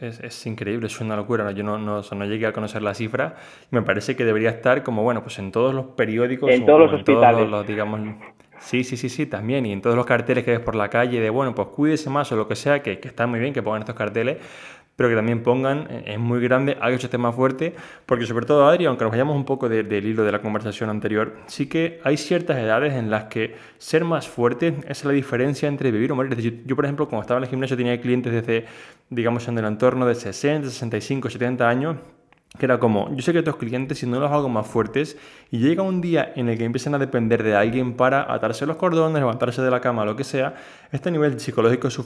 es, 0.00 0.20
es, 0.20 0.46
increíble, 0.46 0.86
es 0.86 1.00
una 1.00 1.16
locura. 1.16 1.50
Yo 1.50 1.64
no, 1.64 1.78
no, 1.78 2.00
no, 2.00 2.24
llegué 2.26 2.46
a 2.46 2.52
conocer 2.52 2.82
la 2.82 2.94
cifra. 2.94 3.34
Me 3.70 3.82
parece 3.82 4.14
que 4.14 4.24
debería 4.24 4.50
estar 4.50 4.82
como, 4.84 5.02
bueno, 5.02 5.22
pues 5.22 5.38
en 5.38 5.50
todos 5.50 5.74
los 5.74 5.86
periódicos. 5.96 6.50
En 6.50 6.64
todos 6.64 6.80
los 6.80 6.92
hospitales. 6.92 7.48
los, 7.48 7.66
digamos, 7.66 8.00
Sí, 8.60 8.84
sí, 8.84 8.96
sí, 8.96 9.08
sí, 9.08 9.26
también. 9.26 9.66
Y 9.66 9.72
en 9.72 9.80
todos 9.80 9.96
los 9.96 10.06
carteles 10.06 10.44
que 10.44 10.52
ves 10.52 10.60
por 10.60 10.74
la 10.74 10.88
calle 10.88 11.20
de, 11.20 11.30
bueno, 11.30 11.54
pues 11.54 11.68
cuídese 11.68 12.10
más 12.10 12.30
o 12.32 12.36
lo 12.36 12.48
que 12.48 12.56
sea, 12.56 12.82
que, 12.82 12.98
que 13.00 13.08
está 13.08 13.26
muy 13.26 13.40
bien 13.40 13.52
que 13.52 13.62
pongan 13.62 13.82
estos 13.82 13.94
carteles, 13.94 14.38
pero 14.98 15.08
que 15.08 15.14
también 15.14 15.44
pongan, 15.44 15.86
eh, 15.90 16.02
es 16.06 16.18
muy 16.18 16.40
grande, 16.40 16.76
haga 16.80 16.96
este 16.96 17.18
más 17.18 17.32
fuerte, 17.32 17.72
porque 18.04 18.26
sobre 18.26 18.46
todo, 18.46 18.66
Adri, 18.66 18.84
aunque 18.86 19.04
nos 19.04 19.12
vayamos 19.12 19.36
un 19.36 19.44
poco 19.44 19.68
del 19.68 20.04
hilo 20.04 20.24
de 20.24 20.32
la 20.32 20.40
conversación 20.42 20.90
anterior, 20.90 21.36
sí 21.46 21.68
que 21.68 22.00
hay 22.02 22.16
ciertas 22.16 22.58
edades 22.58 22.94
en 22.94 23.08
las 23.08 23.26
que 23.26 23.54
ser 23.78 24.04
más 24.04 24.26
fuerte 24.26 24.74
es 24.88 25.04
la 25.04 25.12
diferencia 25.12 25.68
entre 25.68 25.92
vivir 25.92 26.10
o 26.10 26.16
morir. 26.16 26.34
Decir, 26.34 26.64
yo, 26.66 26.74
por 26.74 26.84
ejemplo, 26.84 27.08
cuando 27.08 27.22
estaba 27.22 27.38
en 27.38 27.44
el 27.44 27.50
gimnasio 27.50 27.76
tenía 27.76 28.00
clientes 28.00 28.32
desde, 28.32 28.66
digamos, 29.08 29.46
en 29.46 29.56
el 29.58 29.66
entorno 29.66 30.04
de 30.04 30.16
60, 30.16 30.68
65, 30.68 31.30
70 31.30 31.68
años, 31.68 31.96
que 32.56 32.64
era 32.64 32.78
como, 32.78 33.14
yo 33.14 33.22
sé 33.22 33.32
que 33.32 33.40
estos 33.40 33.56
clientes, 33.56 33.98
si 33.98 34.06
no 34.06 34.18
los 34.18 34.30
hago 34.30 34.48
más 34.48 34.66
fuertes, 34.66 35.18
y 35.50 35.58
llega 35.58 35.82
un 35.82 36.00
día 36.00 36.32
en 36.34 36.48
el 36.48 36.56
que 36.56 36.64
empiezan 36.64 36.94
a 36.94 36.98
depender 36.98 37.42
de 37.42 37.54
alguien 37.54 37.94
para 37.94 38.32
atarse 38.32 38.64
los 38.66 38.76
cordones, 38.76 39.20
levantarse 39.20 39.60
de 39.60 39.70
la 39.70 39.80
cama, 39.80 40.04
lo 40.04 40.16
que 40.16 40.24
sea, 40.24 40.54
este 40.90 41.10
nivel 41.10 41.38
psicológico 41.38 41.88
es, 41.88 41.98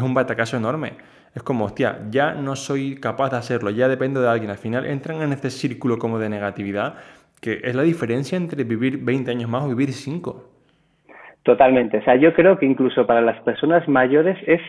un 0.00 0.14
batacazo 0.14 0.56
enorme. 0.56 0.92
Es 1.34 1.42
como, 1.42 1.64
hostia, 1.64 2.00
ya 2.10 2.34
no 2.34 2.56
soy 2.56 2.96
capaz 2.96 3.30
de 3.30 3.36
hacerlo, 3.36 3.70
ya 3.70 3.88
dependo 3.88 4.20
de 4.20 4.28
alguien. 4.28 4.50
Al 4.50 4.58
final 4.58 4.86
entran 4.86 5.22
en 5.22 5.32
este 5.32 5.50
círculo 5.50 5.98
como 5.98 6.18
de 6.18 6.28
negatividad, 6.28 6.94
que 7.40 7.60
es 7.62 7.74
la 7.74 7.82
diferencia 7.82 8.36
entre 8.36 8.64
vivir 8.64 8.98
20 8.98 9.30
años 9.30 9.50
más 9.50 9.64
o 9.64 9.68
vivir 9.68 9.92
5. 9.92 10.44
Totalmente. 11.42 11.98
O 11.98 12.02
sea, 12.02 12.16
yo 12.16 12.32
creo 12.34 12.58
que 12.58 12.66
incluso 12.66 13.06
para 13.06 13.20
las 13.22 13.40
personas 13.42 13.88
mayores 13.88 14.36
es 14.46 14.60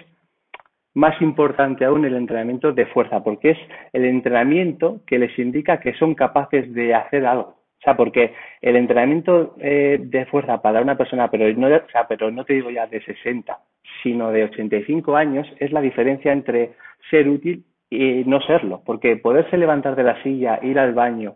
más 0.94 1.22
importante 1.22 1.86
aún 1.86 2.06
el 2.06 2.16
entrenamiento 2.16 2.72
de 2.72 2.86
fuerza, 2.88 3.24
porque 3.24 3.52
es 3.52 3.58
el 3.94 4.06
entrenamiento 4.06 5.02
que 5.08 5.20
les 5.20 5.38
indica 5.40 5.80
que 5.80 5.94
son 5.94 6.16
capaces 6.16 6.74
de 6.74 6.94
hacer 6.94 7.26
algo. 7.26 7.62
O 7.82 7.84
sea, 7.84 7.96
porque 7.98 8.34
el 8.62 8.76
entrenamiento 8.76 9.56
eh, 9.60 9.98
de 10.00 10.26
fuerza 10.28 10.62
para 10.62 10.82
una 10.82 10.98
persona, 10.98 11.32
pero 11.32 11.52
no, 11.54 11.68
o 11.68 11.90
sea, 11.92 12.08
pero 12.08 12.30
no 12.30 12.46
te 12.46 12.54
digo 12.54 12.70
ya 12.70 12.86
de 12.86 13.02
60, 13.02 13.58
sino 14.04 14.32
de 14.32 14.44
85 14.44 15.16
años, 15.16 15.48
es 15.60 15.72
la 15.72 15.82
diferencia 15.82 16.32
entre 16.32 16.74
ser 17.10 17.28
útil 17.28 17.64
y 17.90 18.24
no 18.26 18.40
serlo. 18.42 18.84
Porque 18.86 19.18
poderse 19.18 19.58
levantar 19.58 19.96
de 19.96 20.04
la 20.04 20.22
silla, 20.22 20.60
ir 20.62 20.78
al 20.78 20.94
baño, 20.94 21.34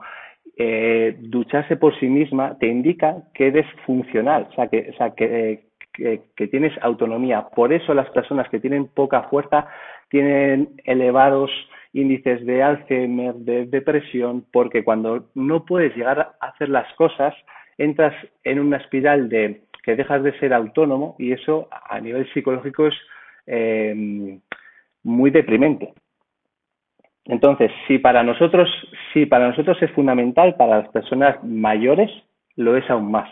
eh, 0.55 1.15
ducharse 1.19 1.77
por 1.77 1.99
sí 1.99 2.07
misma, 2.07 2.57
te 2.59 2.67
indica 2.67 3.23
que 3.33 3.47
eres 3.47 3.65
funcional, 3.85 4.47
o 4.51 4.53
sea, 4.53 4.67
que, 4.67 4.91
o 4.91 4.97
sea, 4.97 5.15
que, 5.15 5.65
que, 5.95 6.47
tienes 6.47 6.73
autonomía. 6.81 7.47
Por 7.55 7.73
eso 7.73 7.93
las 7.93 8.09
personas 8.09 8.49
que 8.49 8.59
tienen 8.59 8.87
poca 8.87 9.23
fuerza 9.23 9.67
tienen 10.09 10.69
elevados 10.83 11.49
índices 11.93 12.45
de 12.45 12.61
Alzheimer, 12.61 13.35
de 13.35 13.65
depresión, 13.65 14.45
porque 14.51 14.83
cuando 14.83 15.29
no 15.33 15.65
puedes 15.65 15.95
llegar 15.95 16.35
a 16.39 16.47
hacer 16.47 16.69
las 16.69 16.91
cosas, 16.95 17.33
entras 17.77 18.13
en 18.43 18.59
una 18.59 18.77
espiral 18.77 19.29
de 19.29 19.61
que 19.83 19.95
dejas 19.95 20.23
de 20.23 20.37
ser 20.39 20.53
autónomo 20.53 21.15
y 21.19 21.31
eso 21.31 21.69
a 21.71 21.99
nivel 21.99 22.31
psicológico 22.33 22.87
es 22.87 22.95
eh, 23.47 24.39
muy 25.03 25.31
deprimente. 25.31 25.93
Entonces, 27.25 27.71
si 27.87 27.97
para 27.97 28.23
nosotros, 28.23 28.69
si 29.13 29.25
para 29.25 29.47
nosotros 29.47 29.81
es 29.81 29.91
fundamental, 29.91 30.55
para 30.55 30.79
las 30.79 30.89
personas 30.89 31.43
mayores 31.43 32.11
lo 32.55 32.75
es 32.77 32.89
aún 32.89 33.11
más. 33.11 33.29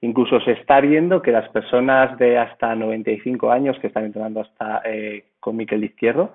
Incluso 0.00 0.40
se 0.40 0.52
está 0.52 0.80
viendo 0.80 1.22
que 1.22 1.32
las 1.32 1.48
personas 1.50 2.16
de 2.18 2.38
hasta 2.38 2.74
95 2.74 3.50
años 3.50 3.78
que 3.80 3.88
están 3.88 4.04
entrenando 4.04 4.40
hasta 4.40 4.82
eh, 4.84 5.24
con 5.40 5.56
Miquel 5.56 5.84
Izquierdo 5.84 6.34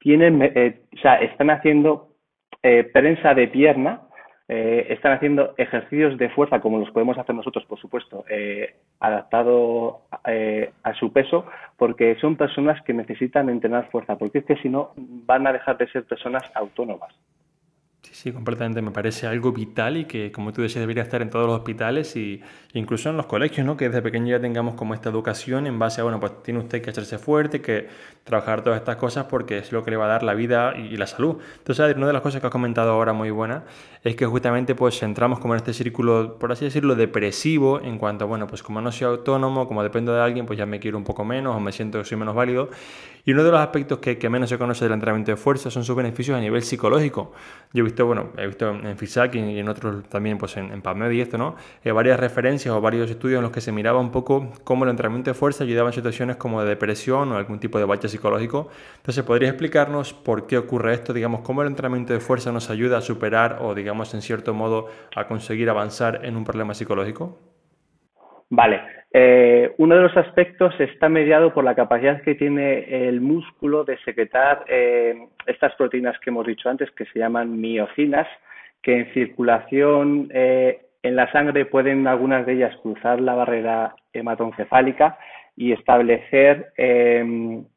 tienen, 0.00 0.42
eh, 0.42 0.80
están 1.20 1.50
haciendo 1.50 2.14
eh, 2.62 2.84
prensa 2.84 3.34
de 3.34 3.48
pierna 3.48 4.00
eh, 4.48 4.86
están 4.90 5.12
haciendo 5.12 5.54
ejercicios 5.56 6.18
de 6.18 6.28
fuerza 6.30 6.60
como 6.60 6.78
los 6.78 6.90
podemos 6.90 7.16
hacer 7.16 7.34
nosotros, 7.34 7.64
por 7.64 7.78
supuesto, 7.78 8.24
eh, 8.28 8.76
adaptado 9.00 10.02
a 10.10 10.94
su 10.94 11.12
peso, 11.12 11.46
porque 11.78 12.16
son 12.20 12.36
personas 12.36 12.80
que 12.82 12.92
necesitan 12.92 13.48
entrenar 13.48 13.90
fuerza, 13.90 14.16
porque 14.16 14.38
es 14.38 14.44
que 14.44 14.56
si 14.56 14.68
no 14.68 14.92
van 14.96 15.46
a 15.46 15.52
dejar 15.52 15.78
de 15.78 15.88
ser 15.88 16.04
personas 16.04 16.42
autónomas. 16.54 17.14
Sí, 18.04 18.10
sí, 18.12 18.32
completamente. 18.32 18.82
Me 18.82 18.90
parece 18.90 19.26
algo 19.26 19.50
vital 19.50 19.96
y 19.96 20.04
que, 20.04 20.30
como 20.30 20.52
tú 20.52 20.60
decías, 20.60 20.80
debería 20.80 21.02
estar 21.02 21.22
en 21.22 21.30
todos 21.30 21.46
los 21.46 21.56
hospitales 21.56 22.14
y 22.16 22.42
incluso 22.74 23.08
en 23.08 23.16
los 23.16 23.24
colegios, 23.24 23.66
¿no? 23.66 23.78
Que 23.78 23.88
desde 23.88 24.02
pequeño 24.02 24.28
ya 24.28 24.40
tengamos 24.40 24.74
como 24.74 24.92
esta 24.92 25.08
educación 25.08 25.66
en 25.66 25.78
base 25.78 26.02
a, 26.02 26.04
bueno, 26.04 26.20
pues 26.20 26.42
tiene 26.42 26.60
usted 26.60 26.82
que 26.82 26.90
hacerse 26.90 27.16
fuerte, 27.16 27.62
que 27.62 27.88
trabajar 28.22 28.62
todas 28.62 28.78
estas 28.78 28.96
cosas 28.96 29.24
porque 29.24 29.56
es 29.56 29.72
lo 29.72 29.82
que 29.82 29.90
le 29.90 29.96
va 29.96 30.04
a 30.04 30.08
dar 30.08 30.22
la 30.22 30.34
vida 30.34 30.76
y 30.76 30.98
la 30.98 31.06
salud. 31.06 31.38
Entonces, 31.56 31.96
una 31.96 32.06
de 32.06 32.12
las 32.12 32.20
cosas 32.20 32.42
que 32.42 32.46
has 32.46 32.52
comentado 32.52 32.90
ahora 32.92 33.14
muy 33.14 33.30
buena 33.30 33.64
es 34.02 34.16
que 34.16 34.26
justamente 34.26 34.74
pues 34.74 35.02
entramos 35.02 35.38
como 35.38 35.54
en 35.54 35.58
este 35.58 35.72
círculo, 35.72 36.38
por 36.38 36.52
así 36.52 36.66
decirlo, 36.66 36.96
depresivo 36.96 37.80
en 37.80 37.96
cuanto, 37.96 38.26
bueno, 38.26 38.46
pues 38.46 38.62
como 38.62 38.82
no 38.82 38.92
soy 38.92 39.06
autónomo, 39.06 39.66
como 39.66 39.82
dependo 39.82 40.12
de 40.14 40.20
alguien, 40.20 40.44
pues 40.44 40.58
ya 40.58 40.66
me 40.66 40.78
quiero 40.78 40.98
un 40.98 41.04
poco 41.04 41.24
menos 41.24 41.56
o 41.56 41.60
me 41.60 41.72
siento 41.72 42.00
que 42.00 42.04
soy 42.04 42.18
menos 42.18 42.34
válido. 42.34 42.68
Y 43.26 43.32
uno 43.32 43.42
de 43.42 43.50
los 43.50 43.60
aspectos 43.60 44.00
que, 44.00 44.18
que 44.18 44.28
menos 44.28 44.50
se 44.50 44.58
conoce 44.58 44.84
del 44.84 44.92
entrenamiento 44.92 45.30
de 45.30 45.36
fuerza 45.38 45.70
son 45.70 45.84
sus 45.84 45.96
beneficios 45.96 46.36
a 46.36 46.40
nivel 46.40 46.62
psicológico. 46.62 47.32
Yo 47.72 47.80
he 47.80 47.84
visto, 47.84 47.93
bueno, 48.02 48.30
he 48.36 48.46
visto 48.46 48.70
en 48.70 48.96
FISAC 48.96 49.34
y 49.36 49.58
en 49.58 49.68
otros 49.68 50.08
también, 50.08 50.38
pues 50.38 50.56
en, 50.56 50.72
en 50.72 51.12
y 51.12 51.20
esto, 51.20 51.38
¿no? 51.38 51.56
Eh, 51.82 51.92
varias 51.92 52.18
referencias 52.18 52.74
o 52.74 52.80
varios 52.80 53.10
estudios 53.10 53.38
en 53.38 53.42
los 53.42 53.52
que 53.52 53.60
se 53.60 53.72
miraba 53.72 54.00
un 54.00 54.10
poco 54.10 54.52
cómo 54.64 54.84
el 54.84 54.90
entrenamiento 54.90 55.30
de 55.30 55.34
fuerza 55.34 55.64
ayudaba 55.64 55.88
en 55.88 55.94
situaciones 55.94 56.36
como 56.36 56.62
de 56.62 56.68
depresión 56.68 57.32
o 57.32 57.36
algún 57.36 57.58
tipo 57.58 57.78
de 57.78 57.84
bache 57.84 58.08
psicológico. 58.08 58.68
Entonces, 58.96 59.24
¿podrías 59.24 59.52
explicarnos 59.52 60.12
por 60.12 60.46
qué 60.46 60.58
ocurre 60.58 60.94
esto? 60.94 61.12
Digamos, 61.12 61.40
cómo 61.42 61.62
el 61.62 61.68
entrenamiento 61.68 62.12
de 62.12 62.20
fuerza 62.20 62.52
nos 62.52 62.70
ayuda 62.70 62.98
a 62.98 63.00
superar 63.00 63.58
o, 63.62 63.74
digamos, 63.74 64.12
en 64.14 64.22
cierto 64.22 64.54
modo, 64.54 64.88
a 65.14 65.26
conseguir 65.26 65.70
avanzar 65.70 66.24
en 66.24 66.36
un 66.36 66.44
problema 66.44 66.74
psicológico? 66.74 67.38
Vale. 68.50 69.03
Eh, 69.16 69.72
uno 69.78 69.94
de 69.94 70.02
los 70.02 70.16
aspectos 70.16 70.74
está 70.80 71.08
mediado 71.08 71.54
por 71.54 71.62
la 71.62 71.76
capacidad 71.76 72.20
que 72.22 72.34
tiene 72.34 73.06
el 73.06 73.20
músculo 73.20 73.84
de 73.84 73.96
secretar 73.98 74.64
eh, 74.66 75.28
estas 75.46 75.72
proteínas 75.76 76.18
que 76.18 76.30
hemos 76.30 76.44
dicho 76.44 76.68
antes, 76.68 76.90
que 76.90 77.04
se 77.06 77.20
llaman 77.20 77.60
miocinas, 77.60 78.26
que 78.82 78.96
en 78.98 79.14
circulación 79.14 80.28
eh, 80.34 80.80
en 81.04 81.14
la 81.14 81.30
sangre 81.30 81.64
pueden 81.64 82.08
algunas 82.08 82.44
de 82.44 82.54
ellas 82.54 82.76
cruzar 82.82 83.20
la 83.20 83.36
barrera 83.36 83.94
hematoencefálica 84.12 85.16
y 85.56 85.70
establecer 85.70 86.72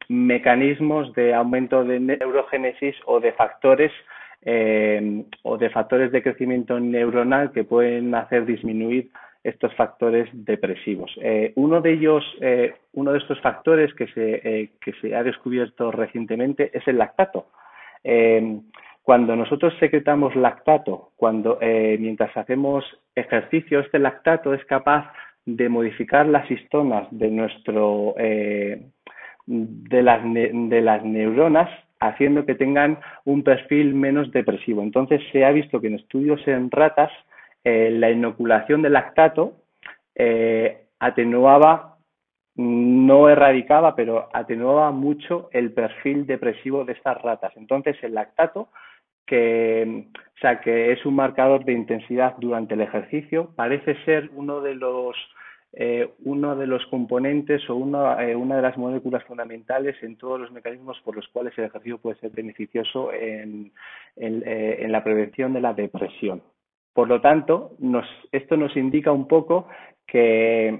mecanismos 0.09 1.13
de 1.13 1.35
aumento 1.35 1.83
de 1.83 1.99
neurogénesis 1.99 2.95
o 3.05 3.19
de 3.19 3.33
factores 3.33 3.91
o 5.43 5.57
de 5.57 5.69
factores 5.69 6.11
de 6.11 6.23
crecimiento 6.23 6.79
neuronal 6.79 7.51
que 7.51 7.63
pueden 7.63 8.15
hacer 8.15 8.45
disminuir 8.45 9.11
estos 9.47 9.73
factores 9.75 10.29
depresivos. 10.33 11.11
Eh, 11.21 11.53
uno 11.55 11.79
de 11.81 11.93
ellos, 11.93 12.23
eh, 12.41 12.73
uno 12.93 13.13
de 13.13 13.19
estos 13.19 13.39
factores 13.39 13.93
que 13.93 14.07
se, 14.07 14.41
eh, 14.43 14.71
que 14.81 14.91
se 15.01 15.15
ha 15.15 15.23
descubierto 15.23 15.91
recientemente 15.91 16.69
es 16.73 16.87
el 16.87 16.97
lactato. 16.97 17.47
cuando 19.03 19.35
nosotros 19.37 19.73
secretamos 19.79 20.35
lactato, 20.35 21.11
cuando 21.15 21.59
mientras 21.97 22.35
hacemos 22.35 22.83
ejercicio, 23.15 23.79
este 23.79 23.99
lactato 23.99 24.53
es 24.53 24.63
capaz 24.65 25.11
de 25.45 25.69
modificar 25.69 26.25
las 26.25 26.49
histonas 26.51 27.07
de 27.11 27.29
nuestro 27.31 28.13
de 29.47 30.01
las, 30.03 30.21
de 30.23 30.81
las 30.81 31.03
neuronas 31.03 31.69
haciendo 31.99 32.45
que 32.45 32.55
tengan 32.55 32.99
un 33.23 33.43
perfil 33.43 33.93
menos 33.95 34.31
depresivo. 34.31 34.81
Entonces 34.83 35.21
se 35.31 35.45
ha 35.45 35.51
visto 35.51 35.79
que 35.79 35.87
en 35.87 35.95
estudios 35.95 36.45
en 36.47 36.69
ratas 36.69 37.11
eh, 37.69 37.91
la 37.91 38.09
inoculación 38.09 38.81
de 38.81 38.89
lactato 38.89 39.57
eh, 40.15 40.85
atenuaba, 40.99 41.97
no 42.55 43.27
erradicaba, 43.27 43.93
pero 43.93 44.29
atenuaba 44.31 44.91
mucho 44.91 45.49
el 45.51 45.73
perfil 45.73 46.25
depresivo 46.25 46.85
de 46.85 46.93
estas 46.93 47.21
ratas. 47.21 47.51
Entonces, 47.57 47.97
el 48.03 48.13
lactato, 48.13 48.69
que, 49.25 50.05
o 50.15 50.39
sea, 50.39 50.61
que 50.61 50.93
es 50.93 51.05
un 51.05 51.15
marcador 51.15 51.65
de 51.65 51.73
intensidad 51.73 52.37
durante 52.37 52.75
el 52.75 52.81
ejercicio, 52.81 53.51
parece 53.53 54.01
ser 54.05 54.29
uno 54.33 54.61
de 54.61 54.75
los 54.75 55.17
eh, 55.73 56.09
uno 56.23 56.55
de 56.55 56.67
los 56.67 56.85
componentes 56.85 57.69
o 57.69 57.75
una, 57.75 58.15
de 58.15 58.61
las 58.61 58.77
moléculas 58.77 59.25
fundamentales 59.25 60.01
en 60.01 60.15
todos 60.15 60.39
los 60.39 60.53
mecanismos 60.53 61.01
por 61.01 61.17
los 61.17 61.27
cuales 61.27 61.51
el 61.57 61.65
ejercicio 61.65 61.97
puede 61.97 62.17
ser 62.19 62.31
beneficioso 62.31 63.11
en, 63.11 63.73
en 64.15 64.91
la 64.93 65.03
prevención 65.03 65.51
de 65.51 65.59
la 65.59 65.73
depresión. 65.73 66.41
Por 66.97 67.09
lo 67.09 67.21
tanto, 67.21 67.73
esto 68.31 68.57
nos 68.57 68.75
indica 68.75 69.11
un 69.11 69.27
poco 69.27 69.67
que 70.07 70.79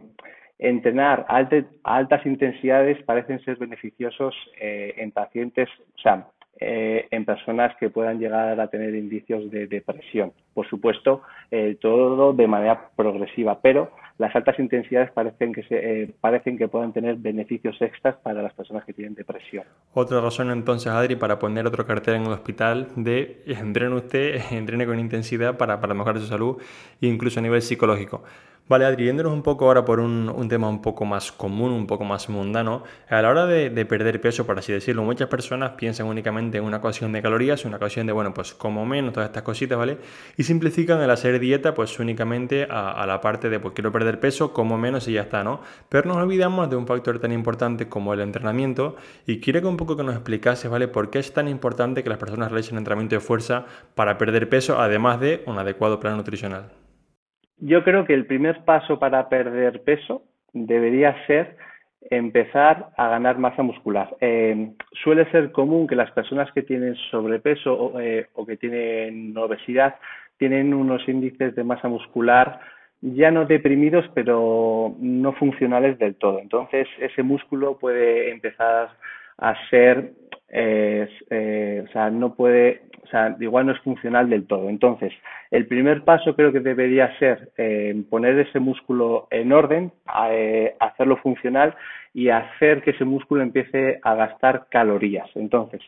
entrenar 0.58 1.28
a, 1.30 1.48
altas 1.84 2.26
intensidades 2.26 3.04
parecen 3.04 3.40
ser 3.46 3.58
beneficiosos 3.58 4.34
eh, 4.60 4.96
en 4.98 5.12
pacientes, 5.12 5.70
o 5.96 6.00
sea, 6.00 6.26
eh, 6.60 7.08
en 7.12 7.24
personas 7.24 7.76
que 7.78 7.92
puedan 7.92 8.18
llegar 8.18 8.60
a 8.60 8.68
tener 8.68 8.96
indicios 8.96 9.52
de 9.52 9.68
depresión. 9.68 10.34
Por 10.56 10.68
supuesto, 10.68 11.22
eh, 11.52 11.78
todo 11.80 12.34
de 12.34 12.48
manera 12.48 12.90
progresiva, 12.96 13.62
pero 13.62 13.92
las 14.18 14.36
altas 14.36 14.58
intensidades 14.60 15.12
parecen 15.12 15.54
que, 15.54 15.64
se, 15.64 16.04
eh, 16.04 16.16
parecen 16.20 16.58
que 16.58 16.68
puedan 16.68 16.92
tener 16.92 17.16
beneficios 17.18 17.80
extras 17.82 18.16
para 18.18 18.42
las 18.42 18.54
personas 18.54 18.84
que 18.86 18.94
tienen 18.94 19.14
depresión. 19.14 19.64
Otra 19.94 20.22
razón 20.22 20.52
entonces, 20.52 20.92
Adri, 20.92 21.16
para 21.16 21.38
poner 21.38 21.68
otro 21.68 21.86
cartel 21.86 22.16
en 22.16 22.22
el 22.24 22.32
hospital 22.32 22.88
de 22.96 23.44
entrene 23.46 23.96
usted, 23.96 24.42
entrene 24.52 24.86
con 24.86 25.00
intensidad 25.00 25.58
para, 25.58 25.80
para 25.80 25.94
mejorar 25.94 26.20
su 26.20 26.28
salud, 26.28 26.58
incluso 27.02 27.40
a 27.40 27.44
nivel 27.44 27.62
psicológico. 27.62 28.24
Vale, 28.70 28.84
Adri, 28.84 29.10
un 29.10 29.44
poco 29.44 29.68
ahora 29.68 29.86
por 29.86 30.02
un, 30.02 30.48
tema 30.50 30.68
un 30.68 30.82
poco 30.82 31.06
más 31.06 31.32
común, 31.32 31.72
un 31.72 31.88
poco 31.88 32.04
más 32.04 32.28
mundano. 32.28 32.84
A 33.08 33.22
la 33.22 33.30
hora 33.30 33.46
de, 33.46 33.70
de, 33.70 33.86
perder 33.86 34.20
peso, 34.20 34.46
por 34.46 34.60
así 34.60 34.74
decirlo, 34.74 35.04
muchas 35.04 35.30
personas 35.30 35.72
piensan 35.78 36.08
únicamente 36.08 36.58
en 36.58 36.66
una 36.66 36.82
cuestión 36.82 37.14
de 37.14 37.22
calorías, 37.22 37.64
una 37.64 37.80
cuestión 37.80 38.08
de, 38.08 38.12
bueno, 38.12 38.34
pues 38.34 38.54
como 38.54 38.86
menos, 38.86 39.14
todas 39.14 39.30
estas 39.30 39.44
cositas, 39.44 39.78
¿vale? 39.78 40.00
Y 40.36 40.44
simplifican 40.44 41.00
el 41.02 41.10
hacer 41.10 41.40
dieta, 41.40 41.74
pues 41.74 41.98
únicamente 41.98 42.68
a, 42.70 42.92
a, 42.92 43.08
la 43.08 43.22
parte 43.22 43.50
de, 43.50 43.62
pues 43.62 43.74
quiero 43.74 43.90
perder 43.94 44.20
peso, 44.20 44.52
como 44.52 44.78
menos 44.78 45.08
y 45.08 45.14
ya 45.14 45.22
está, 45.22 45.46
¿no? 45.46 45.62
Pero 45.88 46.10
nos 46.10 46.18
olvidamos 46.18 46.70
de 46.70 46.76
un 46.76 46.88
factor 46.88 47.20
tan 47.20 47.32
importante 47.32 47.88
como 47.88 48.14
el 48.14 48.20
entrenamiento 48.20 48.98
y 49.26 49.40
quiero 49.40 49.62
que 49.62 49.68
un 49.68 49.78
poco 49.78 49.96
que 49.96 50.04
nos 50.04 50.16
explicase, 50.16 50.68
¿vale? 50.68 50.90
¿Por 50.90 51.10
qué 51.10 51.20
es 51.20 51.34
tan 51.34 51.48
importante 51.48 52.04
que 52.04 52.10
las 52.10 52.18
personas 52.20 52.52
realicen 52.52 52.78
entrenamiento 52.78 53.16
de 53.16 53.22
fuerza 53.22 53.66
para 53.96 54.18
perder 54.18 54.50
peso, 54.50 54.78
además 54.78 55.22
de 55.22 55.42
un 55.46 55.58
adecuado 55.58 56.02
plan 56.02 56.18
nutricional? 56.18 56.87
Yo 57.60 57.84
creo 57.84 58.06
que 58.06 58.14
el 58.14 58.26
primer 58.26 58.64
paso 58.66 59.00
para 59.00 59.30
perder 59.30 59.82
peso 59.84 60.24
debería 60.54 61.16
ser 61.26 61.58
empezar 62.10 62.90
a 62.96 63.10
ganar 63.10 63.38
masa 63.38 63.64
muscular. 63.64 64.16
Eh, 64.22 64.72
suele 65.04 65.30
ser 65.32 65.52
común 65.52 65.88
que 65.88 65.96
las 65.96 66.12
personas 66.12 66.52
que 66.54 66.62
tienen 66.62 66.96
sobrepeso 67.12 67.74
o, 67.74 68.00
eh, 68.00 68.28
o, 68.36 68.46
que 68.46 68.58
tienen 68.58 69.36
obesidad 69.38 69.96
tienen 70.38 70.74
unos 70.74 71.08
índices 71.08 71.56
de 71.56 71.64
masa 71.64 71.88
muscular 71.88 72.60
ya 73.02 73.30
no 73.32 73.46
deprimidos, 73.46 74.06
pero 74.14 74.96
no 75.00 75.34
funcionales 75.34 76.00
del 76.00 76.16
todo. 76.16 76.40
Entonces, 76.40 76.88
ese 77.00 77.24
músculo 77.24 77.78
puede 77.78 78.32
empezar 78.32 78.90
a 79.38 79.56
ser, 79.70 80.14
eh, 80.50 81.84
o 81.88 81.92
sea, 81.92 82.10
no 82.10 82.34
puede, 82.36 82.82
o 83.04 83.08
sea, 83.08 83.36
igual 83.40 83.68
no 83.68 83.72
es 83.74 83.80
funcional 83.80 84.30
del 84.30 84.48
todo. 84.48 84.70
Entonces, 84.70 85.14
el 85.52 85.68
primer 85.68 86.04
paso 86.04 86.36
creo 86.36 86.52
que 86.52 86.60
debería 86.60 87.18
ser 87.20 87.52
eh, 87.58 87.96
poner 88.10 88.38
ese 88.40 88.60
músculo 88.60 89.28
en 89.32 89.54
orden, 89.54 89.92
eh, 90.32 90.76
hacerlo 90.80 91.18
funcional 91.18 91.76
y 92.14 92.30
hacer 92.30 92.82
que 92.82 92.92
ese 92.92 93.06
músculo 93.06 93.44
empiece 93.44 94.00
a 94.04 94.16
gastar 94.16 94.68
calorías. 94.70 95.30
Entonces, 95.36 95.82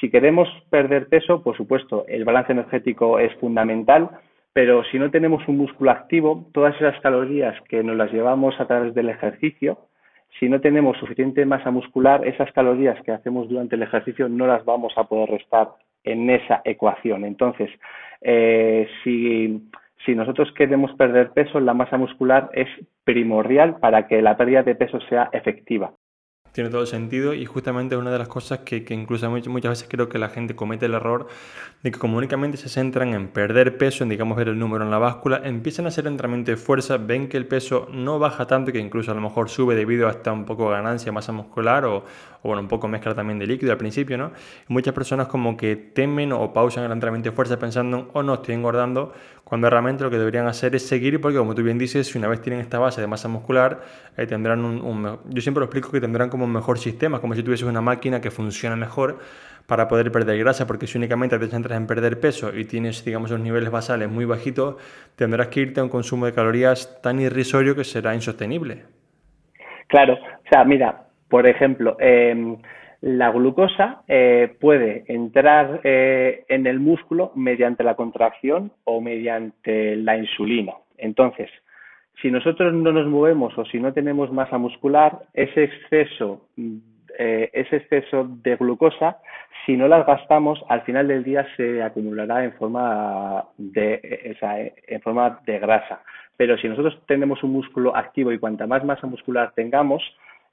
si 0.00 0.10
queremos 0.10 0.48
perder 0.70 1.08
peso, 1.08 1.42
por 1.42 1.56
supuesto, 1.56 2.04
el 2.08 2.24
balance 2.24 2.52
energético 2.52 3.18
es 3.18 3.32
fundamental, 3.36 4.10
pero 4.52 4.84
si 4.84 4.98
no 4.98 5.10
tenemos 5.10 5.46
un 5.48 5.58
músculo 5.58 5.90
activo, 5.90 6.46
todas 6.52 6.74
esas 6.76 6.98
calorías 7.00 7.60
que 7.68 7.82
nos 7.82 7.96
las 7.96 8.12
llevamos 8.12 8.58
a 8.60 8.66
través 8.66 8.94
del 8.94 9.08
ejercicio, 9.10 9.78
si 10.38 10.48
no 10.48 10.60
tenemos 10.60 10.96
suficiente 10.98 11.46
masa 11.46 11.70
muscular, 11.70 12.26
esas 12.26 12.50
calorías 12.52 13.00
que 13.02 13.12
hacemos 13.12 13.48
durante 13.48 13.76
el 13.76 13.82
ejercicio 13.82 14.28
no 14.28 14.46
las 14.46 14.64
vamos 14.64 14.92
a 14.96 15.04
poder 15.04 15.30
restar 15.30 15.68
en 16.02 16.28
esa 16.28 16.60
ecuación. 16.64 17.24
Entonces, 17.24 17.70
eh, 18.20 18.88
si, 19.02 19.68
si 20.04 20.14
nosotros 20.14 20.52
queremos 20.52 20.92
perder 20.94 21.30
peso, 21.30 21.60
la 21.60 21.74
masa 21.74 21.96
muscular 21.96 22.50
es 22.52 22.68
primordial 23.04 23.76
para 23.76 24.06
que 24.06 24.22
la 24.22 24.36
pérdida 24.36 24.62
de 24.62 24.74
peso 24.74 25.00
sea 25.08 25.30
efectiva 25.32 25.92
tiene 26.54 26.70
todo 26.70 26.86
sentido 26.86 27.34
y 27.34 27.46
justamente 27.46 27.96
una 27.96 28.12
de 28.12 28.18
las 28.18 28.28
cosas 28.28 28.60
que, 28.60 28.84
que 28.84 28.94
incluso 28.94 29.28
muchas, 29.28 29.48
muchas 29.48 29.70
veces 29.70 29.88
creo 29.90 30.08
que 30.08 30.20
la 30.20 30.28
gente 30.28 30.54
comete 30.54 30.86
el 30.86 30.94
error 30.94 31.26
de 31.82 31.90
que 31.90 31.98
como 31.98 32.16
únicamente 32.16 32.56
se 32.56 32.68
centran 32.68 33.12
en 33.12 33.26
perder 33.26 33.76
peso, 33.76 34.04
en 34.04 34.10
digamos 34.10 34.36
ver 34.36 34.46
el 34.46 34.56
número 34.56 34.84
en 34.84 34.92
la 34.92 34.98
báscula, 34.98 35.40
empiezan 35.42 35.86
a 35.86 35.88
hacer 35.88 36.06
entrenamiento 36.06 36.52
de 36.52 36.56
fuerza, 36.56 36.96
ven 36.96 37.28
que 37.28 37.36
el 37.36 37.48
peso 37.48 37.88
no 37.90 38.20
baja 38.20 38.46
tanto, 38.46 38.70
que 38.70 38.78
incluso 38.78 39.10
a 39.10 39.14
lo 39.14 39.20
mejor 39.20 39.50
sube 39.50 39.74
debido 39.74 40.06
a 40.06 40.12
esta 40.12 40.30
un 40.32 40.44
poco 40.44 40.68
ganancia, 40.68 41.10
masa 41.10 41.32
muscular 41.32 41.86
o, 41.86 41.96
o 41.96 42.04
bueno, 42.44 42.62
un 42.62 42.68
poco 42.68 42.86
mezcla 42.86 43.16
también 43.16 43.40
de 43.40 43.48
líquido 43.48 43.72
al 43.72 43.78
principio, 43.78 44.16
¿no? 44.16 44.30
muchas 44.68 44.94
personas 44.94 45.26
como 45.26 45.56
que 45.56 45.74
temen 45.74 46.30
o 46.32 46.52
pausan 46.52 46.84
el 46.84 46.92
entrenamiento 46.92 47.30
de 47.30 47.34
fuerza 47.34 47.58
pensando, 47.58 48.10
oh 48.12 48.22
no, 48.22 48.34
estoy 48.34 48.54
engordando, 48.54 49.12
cuando 49.44 49.68
realmente 49.68 50.02
lo 50.02 50.10
que 50.10 50.18
deberían 50.18 50.46
hacer 50.46 50.74
es 50.74 50.88
seguir 50.88 51.20
porque 51.20 51.36
como 51.36 51.54
tú 51.54 51.62
bien 51.62 51.78
dices, 51.78 52.08
si 52.08 52.18
una 52.18 52.28
vez 52.28 52.40
tienen 52.40 52.60
esta 52.60 52.78
base 52.78 53.00
de 53.00 53.06
masa 53.06 53.28
muscular, 53.28 53.82
eh, 54.16 54.26
tendrán 54.26 54.64
un, 54.64 55.18
yo 55.28 55.42
siempre 55.42 55.60
lo 55.60 55.66
explico 55.66 55.92
que 55.92 56.00
tendrán 56.00 56.30
como 56.30 56.44
un 56.44 56.52
mejor 56.52 56.78
sistema, 56.78 57.20
como 57.20 57.34
si 57.34 57.42
tuvieses 57.42 57.66
una 57.66 57.82
máquina 57.82 58.20
que 58.20 58.30
funciona 58.30 58.74
mejor 58.74 59.18
para 59.66 59.86
poder 59.86 60.10
perder 60.10 60.38
grasa, 60.38 60.66
porque 60.66 60.86
si 60.86 60.98
únicamente 60.98 61.38
te 61.38 61.46
centras 61.46 61.78
en 61.78 61.86
perder 61.86 62.20
peso 62.20 62.54
y 62.54 62.64
tienes, 62.64 63.04
digamos, 63.04 63.30
los 63.30 63.40
niveles 63.40 63.70
basales 63.70 64.10
muy 64.10 64.24
bajitos, 64.24 64.76
tendrás 65.16 65.48
que 65.48 65.60
irte 65.60 65.80
a 65.80 65.84
un 65.84 65.88
consumo 65.88 66.26
de 66.26 66.32
calorías 66.32 67.00
tan 67.02 67.20
irrisorio 67.20 67.74
que 67.74 67.84
será 67.84 68.14
insostenible. 68.14 68.84
Claro, 69.88 70.14
o 70.14 70.48
sea, 70.50 70.64
mira, 70.64 71.04
por 71.28 71.46
ejemplo, 71.46 71.96
eh, 72.00 72.56
la 73.04 73.30
glucosa 73.30 74.02
eh, 74.08 74.56
puede 74.58 75.04
entrar 75.08 75.82
eh, 75.84 76.46
en 76.48 76.66
el 76.66 76.80
músculo 76.80 77.32
mediante 77.34 77.84
la 77.84 77.96
contracción 77.96 78.72
o 78.84 79.02
mediante 79.02 79.94
la 79.96 80.16
insulina. 80.16 80.72
Entonces, 80.96 81.50
si 82.22 82.30
nosotros 82.30 82.72
no 82.72 82.92
nos 82.92 83.06
movemos 83.06 83.58
o 83.58 83.66
si 83.66 83.78
no 83.78 83.92
tenemos 83.92 84.32
masa 84.32 84.56
muscular, 84.56 85.18
ese 85.34 85.64
exceso, 85.64 86.46
eh, 87.18 87.50
ese 87.52 87.76
exceso 87.76 88.26
de 88.42 88.56
glucosa, 88.56 89.18
si 89.66 89.76
no 89.76 89.86
las 89.86 90.06
gastamos, 90.06 90.64
al 90.70 90.80
final 90.84 91.06
del 91.06 91.24
día 91.24 91.46
se 91.58 91.82
acumulará 91.82 92.42
en 92.42 92.54
forma 92.54 93.44
de, 93.58 94.34
en 94.86 95.00
forma 95.02 95.40
de 95.44 95.58
grasa. 95.58 96.00
Pero 96.38 96.56
si 96.56 96.70
nosotros 96.70 96.98
tenemos 97.06 97.42
un 97.42 97.52
músculo 97.52 97.94
activo 97.94 98.32
y 98.32 98.38
cuanta 98.38 98.66
más 98.66 98.82
masa 98.82 99.06
muscular 99.06 99.52
tengamos, 99.54 100.02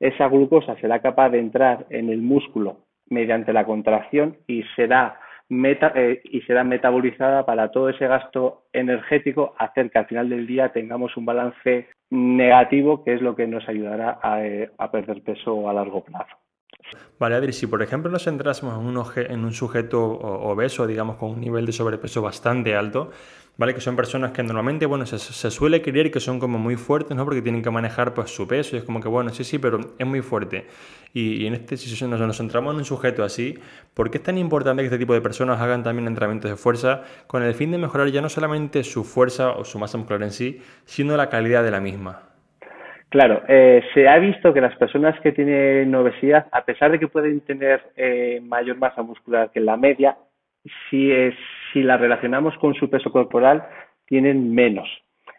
esa 0.01 0.27
glucosa 0.27 0.75
será 0.81 0.99
capaz 0.99 1.29
de 1.29 1.39
entrar 1.39 1.85
en 1.89 2.09
el 2.09 2.21
músculo 2.21 2.79
mediante 3.07 3.53
la 3.53 3.65
contracción 3.65 4.37
y 4.47 4.63
será 4.75 5.19
meta, 5.47 5.91
eh, 5.95 6.21
y 6.23 6.41
será 6.41 6.63
metabolizada 6.63 7.45
para 7.45 7.71
todo 7.71 7.89
ese 7.89 8.07
gasto 8.07 8.63
energético, 8.73 9.53
hacer 9.59 9.91
que 9.91 9.99
al 9.99 10.07
final 10.07 10.29
del 10.29 10.47
día 10.47 10.69
tengamos 10.69 11.15
un 11.17 11.25
balance 11.25 11.89
negativo, 12.09 13.03
que 13.03 13.13
es 13.13 13.21
lo 13.21 13.35
que 13.35 13.47
nos 13.47 13.67
ayudará 13.69 14.19
a, 14.23 14.43
eh, 14.43 14.71
perder 14.91 15.21
peso 15.21 15.69
a 15.69 15.73
largo 15.73 16.03
plazo. 16.03 16.35
Vale, 17.19 17.35
Adri, 17.35 17.53
si 17.53 17.67
por 17.67 17.83
ejemplo 17.83 18.09
nos 18.09 18.23
centrásemos 18.23 18.79
en 18.79 18.87
un, 18.87 19.05
en 19.29 19.45
un 19.45 19.51
sujeto 19.51 20.03
obeso, 20.03 20.87
digamos, 20.87 21.17
con 21.17 21.31
un 21.31 21.41
nivel 21.41 21.65
de 21.65 21.73
sobrepeso 21.73 22.21
bastante 22.21 22.75
alto, 22.75 23.11
¿vale? 23.57 23.73
Que 23.73 23.81
son 23.81 23.95
personas 23.95 24.31
que 24.31 24.43
normalmente, 24.43 24.85
bueno, 24.85 25.05
se, 25.05 25.17
suele 25.51 25.81
creer 25.81 26.11
que 26.11 26.19
son 26.19 26.39
como 26.39 26.57
muy 26.57 26.75
fuertes, 26.75 27.15
¿no? 27.15 27.25
Porque 27.25 27.41
tienen 27.41 27.61
que 27.61 27.69
manejar 27.69 28.13
pues 28.13 28.31
su 28.31 28.47
peso 28.47 28.75
y 28.75 28.79
es 28.79 28.85
como 28.85 29.01
que, 29.01 29.07
bueno, 29.07 29.29
sí, 29.29 29.43
sí, 29.43 29.59
pero 29.59 29.79
es 29.97 30.07
muy 30.07 30.21
fuerte. 30.21 30.65
Y, 31.13 31.45
en 31.45 31.53
este, 31.53 31.77
si 31.77 32.05
nos, 32.07 32.19
nos 32.19 32.37
centramos 32.37 32.73
en 32.73 32.79
un 32.79 32.85
sujeto 32.85 33.23
así, 33.23 33.59
¿por 33.93 34.09
qué 34.09 34.17
es 34.17 34.23
tan 34.23 34.37
importante 34.37 34.81
que 34.81 34.87
este 34.87 34.97
tipo 34.97 35.13
de 35.13 35.21
personas 35.21 35.59
hagan 35.59 35.83
también 35.83 36.07
entrenamientos 36.07 36.49
de 36.49 36.57
fuerza 36.57 37.03
con 37.27 37.43
el 37.43 37.53
fin 37.53 37.71
de 37.71 37.77
mejorar 37.77 38.07
ya 38.07 38.21
no 38.21 38.29
solamente 38.29 38.83
su 38.83 39.03
fuerza 39.03 39.51
o 39.51 39.65
su 39.65 39.77
masa 39.79 39.97
muscular 39.97 40.23
en 40.23 40.31
sí, 40.31 40.61
sino 40.85 41.17
la 41.17 41.29
calidad 41.29 41.63
de 41.63 41.71
la 41.71 41.81
misma? 41.81 42.31
Claro, 43.11 43.41
eh, 43.49 43.83
se 43.93 44.07
ha 44.07 44.17
visto 44.19 44.53
que 44.53 44.61
las 44.61 44.73
personas 44.77 45.19
que 45.19 45.33
tienen 45.33 45.93
obesidad, 45.93 46.47
a 46.53 46.63
pesar 46.63 46.91
de 46.91 46.99
que 46.99 47.09
pueden 47.09 47.41
tener 47.41 47.81
eh, 47.97 48.39
mayor 48.41 48.77
masa 48.77 49.01
muscular 49.01 49.51
que 49.51 49.59
la 49.59 49.75
media, 49.75 50.15
si, 50.89 51.11
es, 51.11 51.35
si 51.73 51.83
la 51.83 51.97
relacionamos 51.97 52.57
con 52.57 52.73
su 52.75 52.89
peso 52.89 53.11
corporal, 53.11 53.67
tienen 54.05 54.53
menos. 54.53 54.87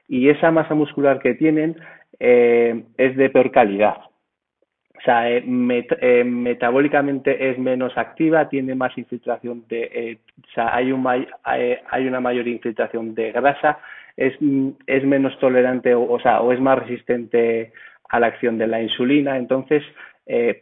Y 0.08 0.28
esa 0.28 0.50
masa 0.50 0.74
muscular 0.74 1.18
que 1.20 1.34
tienen 1.34 1.76
eh, 2.18 2.84
es 2.96 3.16
de 3.16 3.30
peor 3.30 3.50
calidad. 3.50 3.96
O 4.96 5.04
sea, 5.04 5.30
eh, 5.30 5.44
eh, 5.46 6.24
metabólicamente 6.24 7.50
es 7.50 7.58
menos 7.58 7.96
activa, 7.96 8.48
tiene 8.48 8.74
más 8.74 8.96
infiltración 8.96 9.64
de, 9.68 10.18
o 10.40 10.48
sea, 10.54 10.74
hay, 10.74 10.92
un, 10.92 11.04
hay 11.06 12.06
una 12.06 12.20
mayor 12.20 12.46
infiltración 12.46 13.14
de 13.14 13.32
grasa, 13.32 13.80
es, 14.16 14.34
es 14.86 15.04
menos 15.04 15.36
tolerante 15.40 15.94
o, 15.94 16.08
o, 16.08 16.20
sea, 16.20 16.40
o 16.40 16.52
es 16.52 16.60
más 16.60 16.78
resistente 16.78 17.72
a 18.08 18.20
la 18.20 18.28
acción 18.28 18.58
de 18.58 18.68
la 18.68 18.80
insulina. 18.80 19.36
Entonces, 19.38 19.82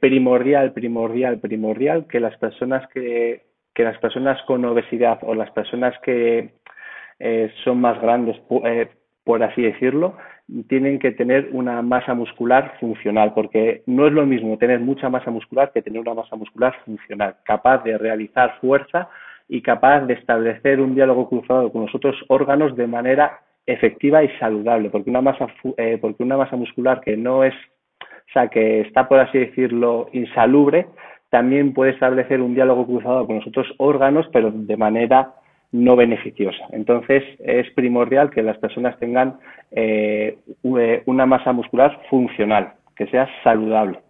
primordial, 0.01 0.73
primordial, 0.73 1.39
primordial 1.39 2.07
que 2.07 2.21
las 2.21 2.37
personas 2.39 2.89
que 2.89 3.50
que 3.75 3.85
las 3.85 3.99
personas 3.99 4.41
con 4.47 4.65
obesidad 4.65 5.19
o 5.23 5.35
las 5.35 5.51
personas 5.53 5.95
que 6.03 6.51
eh, 7.19 7.53
son 7.65 7.81
más 7.81 8.01
grandes, 8.01 8.37
eh, 8.65 8.89
por 9.25 9.43
así 9.43 9.63
decirlo, 9.63 10.17
tienen 10.69 10.99
que 10.99 11.13
tener 11.13 11.51
una 11.53 11.81
masa 11.83 12.15
muscular 12.15 12.75
funcional, 12.81 13.33
porque 13.35 13.83
no 13.87 14.07
es 14.07 14.13
lo 14.13 14.27
mismo 14.27 14.59
tener 14.59 14.81
mucha 14.81 15.09
masa 15.09 15.31
muscular 15.31 15.71
que 15.73 15.83
tener 15.83 16.01
una 16.01 16.15
masa 16.15 16.37
muscular 16.37 16.75
funcional, 16.85 17.37
capaz 17.45 17.85
de 17.85 17.97
realizar 17.99 18.59
fuerza 18.61 19.09
y 19.49 19.63
capaz 19.63 20.01
de 20.07 20.15
establecer 20.15 20.81
un 20.81 20.95
diálogo 20.95 21.29
cruzado 21.29 21.71
con 21.71 21.83
los 21.83 21.95
otros 21.95 22.17
órganos 22.29 22.77
de 22.77 22.87
manera 22.87 23.41
efectiva 23.67 24.25
y 24.25 24.29
saludable, 24.39 24.91
porque 24.91 25.11
una 25.11 25.21
masa, 25.21 25.47
eh, 25.77 25.99
porque 26.01 26.23
una 26.23 26.37
masa 26.37 26.57
muscular 26.57 27.01
que 27.01 27.17
no 27.17 27.45
es, 27.45 27.55
o 28.01 28.33
sea, 28.33 28.49
que 28.49 28.81
está, 28.81 29.09
por 29.09 29.21
así 29.21 29.39
decirlo, 29.39 30.09
insalubre, 30.13 30.87
también 31.31 31.73
puede 31.73 31.93
establecer 31.93 32.41
un 32.41 32.55
diálogo 32.55 32.87
cruzado 32.87 33.27
con 33.27 33.37
los 33.37 33.47
otros 33.47 33.67
órganos, 33.79 34.27
pero 34.33 34.51
de 34.51 34.77
manera 34.77 35.35
no 35.73 35.97
beneficiosa. 35.97 36.65
Entonces, 36.71 37.23
es 37.39 37.71
primordial 37.75 38.31
que 38.31 38.43
las 38.43 38.59
personas 38.59 38.99
tengan 38.99 39.39
eh, 39.71 40.39
eh, 40.65 41.03
una 41.07 41.27
masa 41.27 41.53
muscular 41.53 42.01
funcional, 42.11 42.75
que 42.97 43.07
sea 43.07 43.29
saludable. 43.45 44.01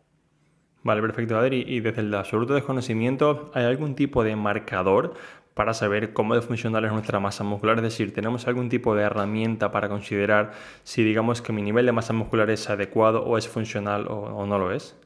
Vale, 0.83 1.03
perfecto, 1.03 1.37
Adri. 1.37 1.63
Y 1.67 1.81
desde 1.81 2.01
el 2.01 2.15
absoluto 2.15 2.55
desconocimiento, 2.55 3.51
¿hay 3.53 3.65
algún 3.65 3.95
tipo 3.95 4.25
de 4.25 4.35
marcador 4.37 5.13
para 5.53 5.75
saber 5.75 6.15
cómo 6.15 6.35
de 6.35 6.41
funcional 6.41 6.87
es 6.87 6.93
nuestra 6.93 7.21
masa 7.21 7.45
muscular? 7.45 7.77
Es 7.77 7.83
decir, 7.83 8.15
¿tenemos 8.15 8.49
algún 8.49 8.71
tipo 8.71 8.95
de 8.95 9.03
herramienta 9.03 9.71
para 9.71 9.91
considerar 9.91 10.53
si 10.83 11.05
digamos 11.05 11.43
que 11.43 11.53
mi 11.53 11.61
nivel 11.61 11.85
de 11.85 11.93
masa 11.93 12.15
muscular 12.15 12.49
es 12.49 12.71
adecuado 12.71 13.23
o 13.25 13.37
es 13.37 13.47
funcional 13.47 14.07
o, 14.09 14.15
o 14.15 14.47
no 14.47 14.59
lo 14.59 14.73
es? 14.73 14.99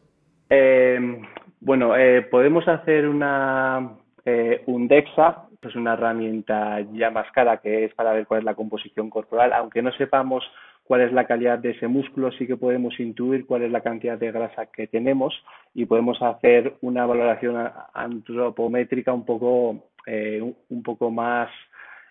Eh, 0.50 1.20
bueno, 1.64 1.96
eh, 1.96 2.22
podemos 2.22 2.68
hacer 2.68 3.08
una, 3.08 3.96
eh, 4.24 4.62
un 4.66 4.86
DEXA, 4.86 5.48
es 5.50 5.58
pues 5.72 5.76
una 5.76 5.94
herramienta 5.94 6.80
ya 6.92 7.10
más 7.10 7.30
cara 7.32 7.56
que 7.56 7.86
es 7.86 7.94
para 7.94 8.12
ver 8.12 8.26
cuál 8.26 8.40
es 8.40 8.44
la 8.44 8.54
composición 8.54 9.08
corporal. 9.08 9.52
Aunque 9.54 9.80
no 9.80 9.90
sepamos 9.92 10.44
cuál 10.84 11.00
es 11.00 11.12
la 11.12 11.26
calidad 11.26 11.58
de 11.58 11.70
ese 11.70 11.88
músculo, 11.88 12.30
sí 12.32 12.46
que 12.46 12.58
podemos 12.58 13.00
intuir 13.00 13.46
cuál 13.46 13.62
es 13.62 13.72
la 13.72 13.80
cantidad 13.80 14.18
de 14.18 14.30
grasa 14.30 14.66
que 14.66 14.86
tenemos 14.86 15.34
y 15.72 15.86
podemos 15.86 16.20
hacer 16.20 16.74
una 16.82 17.06
valoración 17.06 17.56
antropométrica 17.94 19.14
un 19.14 19.24
poco, 19.24 19.88
eh, 20.06 20.42
un 20.68 20.82
poco 20.82 21.10
más, 21.10 21.48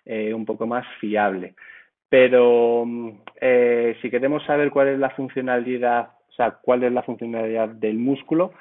eh, 0.04 0.34
un 0.34 0.44
poco 0.44 0.66
más 0.66 0.84
fiable. 0.98 1.54
Pero 2.08 2.84
eh, 3.40 3.96
si 4.02 4.10
queremos 4.10 4.44
saber 4.44 4.70
cuál 4.70 4.88
es 4.88 4.98
la 4.98 5.10
funcionalidad, 5.10 6.08
o 6.28 6.32
sea, 6.32 6.50
cuál 6.60 6.82
es 6.82 6.92
la 6.92 7.02
funcionalidad 7.02 7.68
del 7.68 7.98
músculo, 7.98 8.52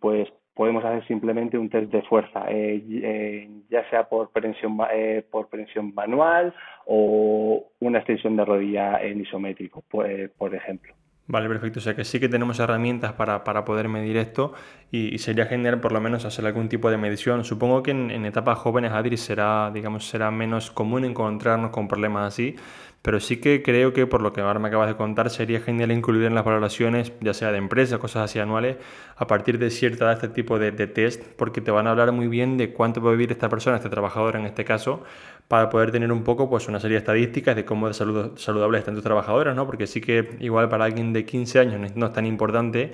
pues 0.00 0.28
podemos 0.54 0.84
hacer 0.84 1.06
simplemente 1.06 1.58
un 1.58 1.68
test 1.68 1.90
de 1.90 2.02
fuerza, 2.02 2.44
eh, 2.48 2.82
eh, 2.88 3.50
ya 3.70 3.88
sea 3.90 4.08
por 4.08 4.30
prensión, 4.30 4.78
eh, 4.92 5.24
por 5.30 5.48
prensión 5.48 5.92
manual 5.94 6.54
o 6.86 7.70
una 7.80 7.98
extensión 7.98 8.36
de 8.36 8.44
rodilla 8.44 9.02
en 9.02 9.20
isométrico, 9.20 9.82
por 9.90 10.54
ejemplo. 10.54 10.94
Vale, 11.26 11.48
perfecto. 11.48 11.78
O 11.78 11.82
sea 11.82 11.96
que 11.96 12.04
sí 12.04 12.20
que 12.20 12.28
tenemos 12.28 12.60
herramientas 12.60 13.14
para, 13.14 13.44
para 13.44 13.64
poder 13.64 13.88
medir 13.88 14.16
esto 14.18 14.52
y, 14.90 15.16
sería 15.18 15.46
genial 15.46 15.80
por 15.80 15.92
lo 15.92 16.00
menos 16.00 16.24
hacer 16.26 16.44
algún 16.46 16.68
tipo 16.68 16.90
de 16.90 16.98
medición. 16.98 17.44
Supongo 17.44 17.82
que 17.82 17.92
en, 17.92 18.10
en 18.10 18.26
etapas 18.26 18.58
jóvenes, 18.58 18.92
Adri, 18.92 19.16
será, 19.16 19.70
digamos, 19.72 20.06
será 20.06 20.30
menos 20.30 20.70
común 20.70 21.04
encontrarnos 21.04 21.70
con 21.70 21.88
problemas 21.88 22.26
así, 22.26 22.56
pero 23.04 23.20
sí 23.20 23.38
que 23.38 23.62
creo 23.62 23.92
que 23.92 24.06
por 24.06 24.22
lo 24.22 24.32
que 24.32 24.40
ahora 24.40 24.58
me 24.58 24.68
acabas 24.68 24.88
de 24.88 24.96
contar 24.96 25.28
sería 25.28 25.60
genial 25.60 25.92
incluir 25.92 26.24
en 26.24 26.34
las 26.34 26.42
valoraciones, 26.42 27.12
ya 27.20 27.34
sea 27.34 27.52
de 27.52 27.58
empresas, 27.58 27.98
cosas 27.98 28.22
así 28.24 28.38
anuales, 28.38 28.78
a 29.18 29.26
partir 29.26 29.58
de 29.58 29.68
cierta 29.68 30.06
edad 30.06 30.14
este 30.14 30.28
tipo 30.28 30.58
de, 30.58 30.72
test, 30.72 31.22
porque 31.36 31.60
te 31.60 31.70
van 31.70 31.86
a 31.86 31.90
hablar 31.90 32.12
muy 32.12 32.28
bien 32.28 32.56
de 32.56 32.72
cuánto 32.72 33.02
puede 33.02 33.16
vivir 33.16 33.30
esta 33.30 33.50
persona, 33.50 33.76
este 33.76 33.90
trabajador 33.90 34.36
en 34.36 34.46
este 34.46 34.64
caso, 34.64 35.04
para 35.48 35.68
poder 35.68 35.90
tener 35.90 36.10
un 36.10 36.24
poco 36.24 36.48
pues 36.48 36.66
una 36.66 36.80
serie 36.80 36.94
de 36.94 37.00
estadísticas 37.00 37.54
de 37.54 37.66
cómo 37.66 37.88
de 37.88 37.92
salud, 37.92 38.38
saludables 38.38 38.78
están 38.78 38.94
tus 38.94 39.04
trabajadoras, 39.04 39.54
¿no? 39.54 39.66
Porque 39.66 39.86
sí 39.86 40.00
que 40.00 40.30
igual 40.40 40.70
para 40.70 40.86
alguien 40.86 41.12
de 41.12 41.26
15 41.26 41.58
años 41.58 41.94
no 41.94 42.06
es 42.06 42.12
tan 42.14 42.24
importante, 42.24 42.92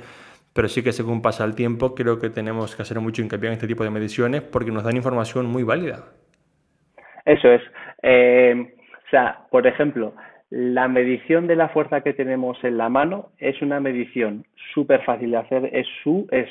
pero 0.52 0.66
sí 0.66 0.82
que 0.82 0.90
según 0.90 1.22
pasa 1.22 1.44
el 1.44 1.54
tiempo 1.54 1.94
creo 1.94 2.18
que 2.18 2.30
tenemos 2.30 2.74
que 2.74 2.82
hacer 2.82 2.98
mucho 2.98 3.22
hincapié 3.22 3.46
en 3.46 3.52
este 3.52 3.68
tipo 3.68 3.84
de 3.84 3.90
mediciones 3.90 4.42
porque 4.42 4.72
nos 4.72 4.82
dan 4.82 4.96
información 4.96 5.46
muy 5.46 5.62
válida. 5.62 6.06
Eso 7.24 7.48
es. 7.48 7.62
Eh, 8.02 8.74
o 9.10 9.16
sea, 9.16 9.40
por 9.50 9.66
ejemplo, 9.66 10.14
la 10.50 10.86
medición 10.86 11.48
de 11.48 11.56
la 11.56 11.70
fuerza 11.70 12.02
que 12.02 12.12
tenemos 12.12 12.62
en 12.62 12.78
la 12.78 12.88
mano 12.88 13.30
es 13.38 13.60
una 13.60 13.80
medición 13.80 14.46
súper 14.72 15.02
fácil 15.02 15.32
de 15.32 15.38
hacer, 15.38 15.70
es 15.72 15.88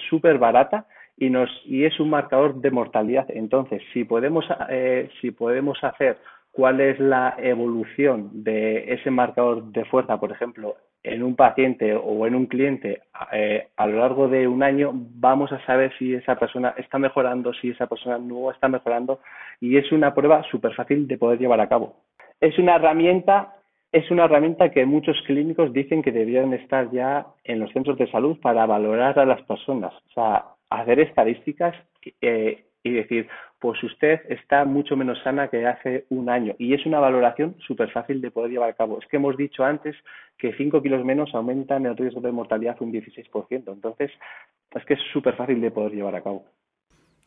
súper 0.09 0.37
barata 0.39 0.85
y, 1.15 1.29
nos, 1.29 1.49
y 1.63 1.85
es 1.85 1.97
un 2.01 2.09
marcador 2.09 2.55
de 2.55 2.69
mortalidad. 2.69 3.27
Entonces, 3.29 3.81
si 3.93 4.03
podemos, 4.03 4.43
eh, 4.67 5.09
si 5.21 5.31
podemos 5.31 5.81
hacer 5.85 6.17
cuál 6.51 6.81
es 6.81 6.99
la 6.99 7.35
evolución 7.37 8.29
de 8.43 8.91
ese 8.93 9.09
marcador 9.09 9.71
de 9.71 9.85
fuerza, 9.85 10.19
por 10.19 10.33
ejemplo, 10.33 10.75
en 11.01 11.23
un 11.23 11.37
paciente 11.37 11.95
o 11.95 12.27
en 12.27 12.35
un 12.35 12.47
cliente 12.47 13.03
eh, 13.31 13.69
a 13.77 13.87
lo 13.87 13.99
largo 13.99 14.27
de 14.27 14.49
un 14.49 14.63
año, 14.63 14.91
vamos 14.93 15.53
a 15.53 15.65
saber 15.65 15.93
si 15.97 16.13
esa 16.13 16.35
persona 16.35 16.73
está 16.75 16.99
mejorando, 16.99 17.53
si 17.53 17.69
esa 17.69 17.87
persona 17.87 18.17
no 18.17 18.51
está 18.51 18.67
mejorando 18.67 19.21
y 19.61 19.77
es 19.77 19.89
una 19.93 20.13
prueba 20.13 20.43
súper 20.51 20.73
fácil 20.73 21.07
de 21.07 21.17
poder 21.17 21.39
llevar 21.39 21.61
a 21.61 21.69
cabo. 21.69 22.08
Es 22.39 22.57
una 22.57 22.75
herramienta 22.75 23.59
es 23.91 24.09
una 24.11 24.25
herramienta 24.25 24.69
que 24.69 24.85
muchos 24.85 25.17
clínicos 25.25 25.73
dicen 25.73 26.03
que 26.03 26.11
deberían 26.11 26.53
estar 26.53 26.91
ya 26.91 27.25
en 27.43 27.59
los 27.59 27.71
centros 27.71 27.97
de 27.97 28.09
salud 28.11 28.37
para 28.39 28.65
valorar 28.67 29.17
a 29.17 29.25
las 29.25 29.41
personas, 29.43 29.93
o 29.93 30.13
sea, 30.13 30.45
hacer 30.69 30.99
estadísticas 30.99 31.75
eh, 32.21 32.65
y 32.83 32.91
decir, 32.91 33.27
pues 33.57 33.81
usted 33.83 34.21
está 34.29 34.63
mucho 34.63 34.95
menos 34.95 35.17
sana 35.23 35.47
que 35.47 35.65
hace 35.65 36.05
un 36.09 36.29
año. 36.29 36.55
Y 36.59 36.75
es 36.75 36.85
una 36.85 36.99
valoración 36.99 37.55
súper 37.65 37.91
fácil 37.91 38.21
de 38.21 38.31
poder 38.31 38.51
llevar 38.51 38.69
a 38.69 38.73
cabo. 38.73 38.99
Es 38.99 39.07
que 39.07 39.17
hemos 39.17 39.35
dicho 39.35 39.63
antes 39.63 39.95
que 40.37 40.53
5 40.53 40.81
kilos 40.81 41.03
menos 41.03 41.33
aumentan 41.33 41.85
el 41.87 41.97
riesgo 41.97 42.21
de 42.21 42.31
mortalidad 42.31 42.77
un 42.79 42.93
16%. 42.93 43.49
Entonces, 43.49 44.11
es 44.75 44.85
que 44.85 44.93
es 44.93 44.99
súper 45.11 45.35
fácil 45.35 45.59
de 45.59 45.71
poder 45.71 45.93
llevar 45.93 46.15
a 46.15 46.21
cabo. 46.21 46.45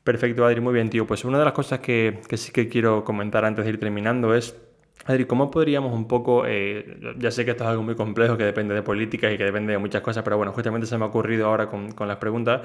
Perfecto, 0.05 0.45
Adri, 0.45 0.61
muy 0.61 0.75
bien, 0.75 0.89
tío. 0.89 1.07
Pues 1.07 1.25
una 1.25 1.39
de 1.39 1.45
las 1.45 1.53
cosas 1.53 1.81
que 1.81 2.21
sí 2.31 2.53
que 2.53 2.69
quiero 2.69 3.05
comentar 3.05 3.45
antes 3.45 3.65
de 3.65 3.73
ir 3.73 3.81
terminando 3.81 4.35
es 4.35 4.72
Adri, 5.05 5.25
¿cómo 5.25 5.51
podríamos 5.51 5.93
un 5.93 6.07
poco, 6.07 6.45
eh, 6.47 6.97
ya 7.19 7.33
sé 7.33 7.45
que 7.45 7.51
esto 7.51 7.65
es 7.65 7.71
algo 7.71 7.83
muy 7.83 7.97
complejo, 7.97 8.37
que 8.37 8.45
depende 8.45 8.73
de 8.73 8.83
políticas 8.83 9.33
y 9.33 9.39
que 9.39 9.45
depende 9.45 9.73
de 9.73 9.79
muchas 9.79 10.01
cosas, 10.01 10.23
pero 10.23 10.37
bueno, 10.37 10.53
justamente 10.53 10.87
se 10.87 10.97
me 10.97 11.05
ha 11.05 11.09
ocurrido 11.09 11.47
ahora 11.47 11.67
con, 11.67 11.93
las 12.07 12.19
preguntas, 12.19 12.63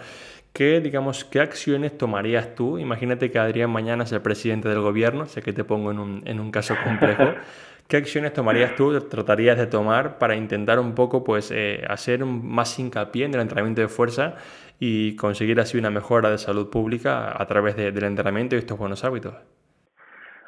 ¿qué, 0.53 0.79
digamos, 0.79 1.25
qué 1.25 1.39
acciones 1.39 1.97
tomarías 1.97 2.53
tú? 2.53 2.77
Imagínate 2.77 3.31
que 3.31 3.39
Adrián 3.39 3.71
mañana 3.71 4.03
es 4.03 4.11
el 4.11 4.21
presidente 4.21 4.69
del 4.69 4.81
gobierno, 4.81 5.25
sé 5.25 5.41
que 5.41 5.51
te 5.51 5.63
pongo 5.63 5.89
en 5.89 5.97
un, 5.97 6.21
en 6.25 6.39
un 6.39 6.51
caso 6.51 6.75
complejo. 6.83 7.33
¿Qué 7.87 7.97
acciones 7.97 8.33
tomarías 8.33 8.75
tú, 8.75 8.99
tratarías 8.99 9.57
de 9.57 9.65
tomar 9.65 10.19
para 10.19 10.35
intentar 10.35 10.77
un 10.77 10.93
poco, 10.93 11.23
pues, 11.23 11.51
eh, 11.51 11.83
hacer 11.87 12.23
más 12.25 12.77
hincapié 12.77 13.25
en 13.25 13.33
el 13.33 13.39
entrenamiento 13.39 13.81
de 13.81 13.87
fuerza 13.87 14.35
y 14.77 15.15
conseguir 15.15 15.59
así 15.59 15.77
una 15.77 15.89
mejora 15.89 16.29
de 16.29 16.37
salud 16.37 16.69
pública 16.69 17.41
a 17.41 17.45
través 17.47 17.77
del 17.77 18.03
entrenamiento 18.03 18.55
y 18.55 18.59
estos 18.59 18.77
buenos 18.77 19.05
hábitos? 19.05 19.35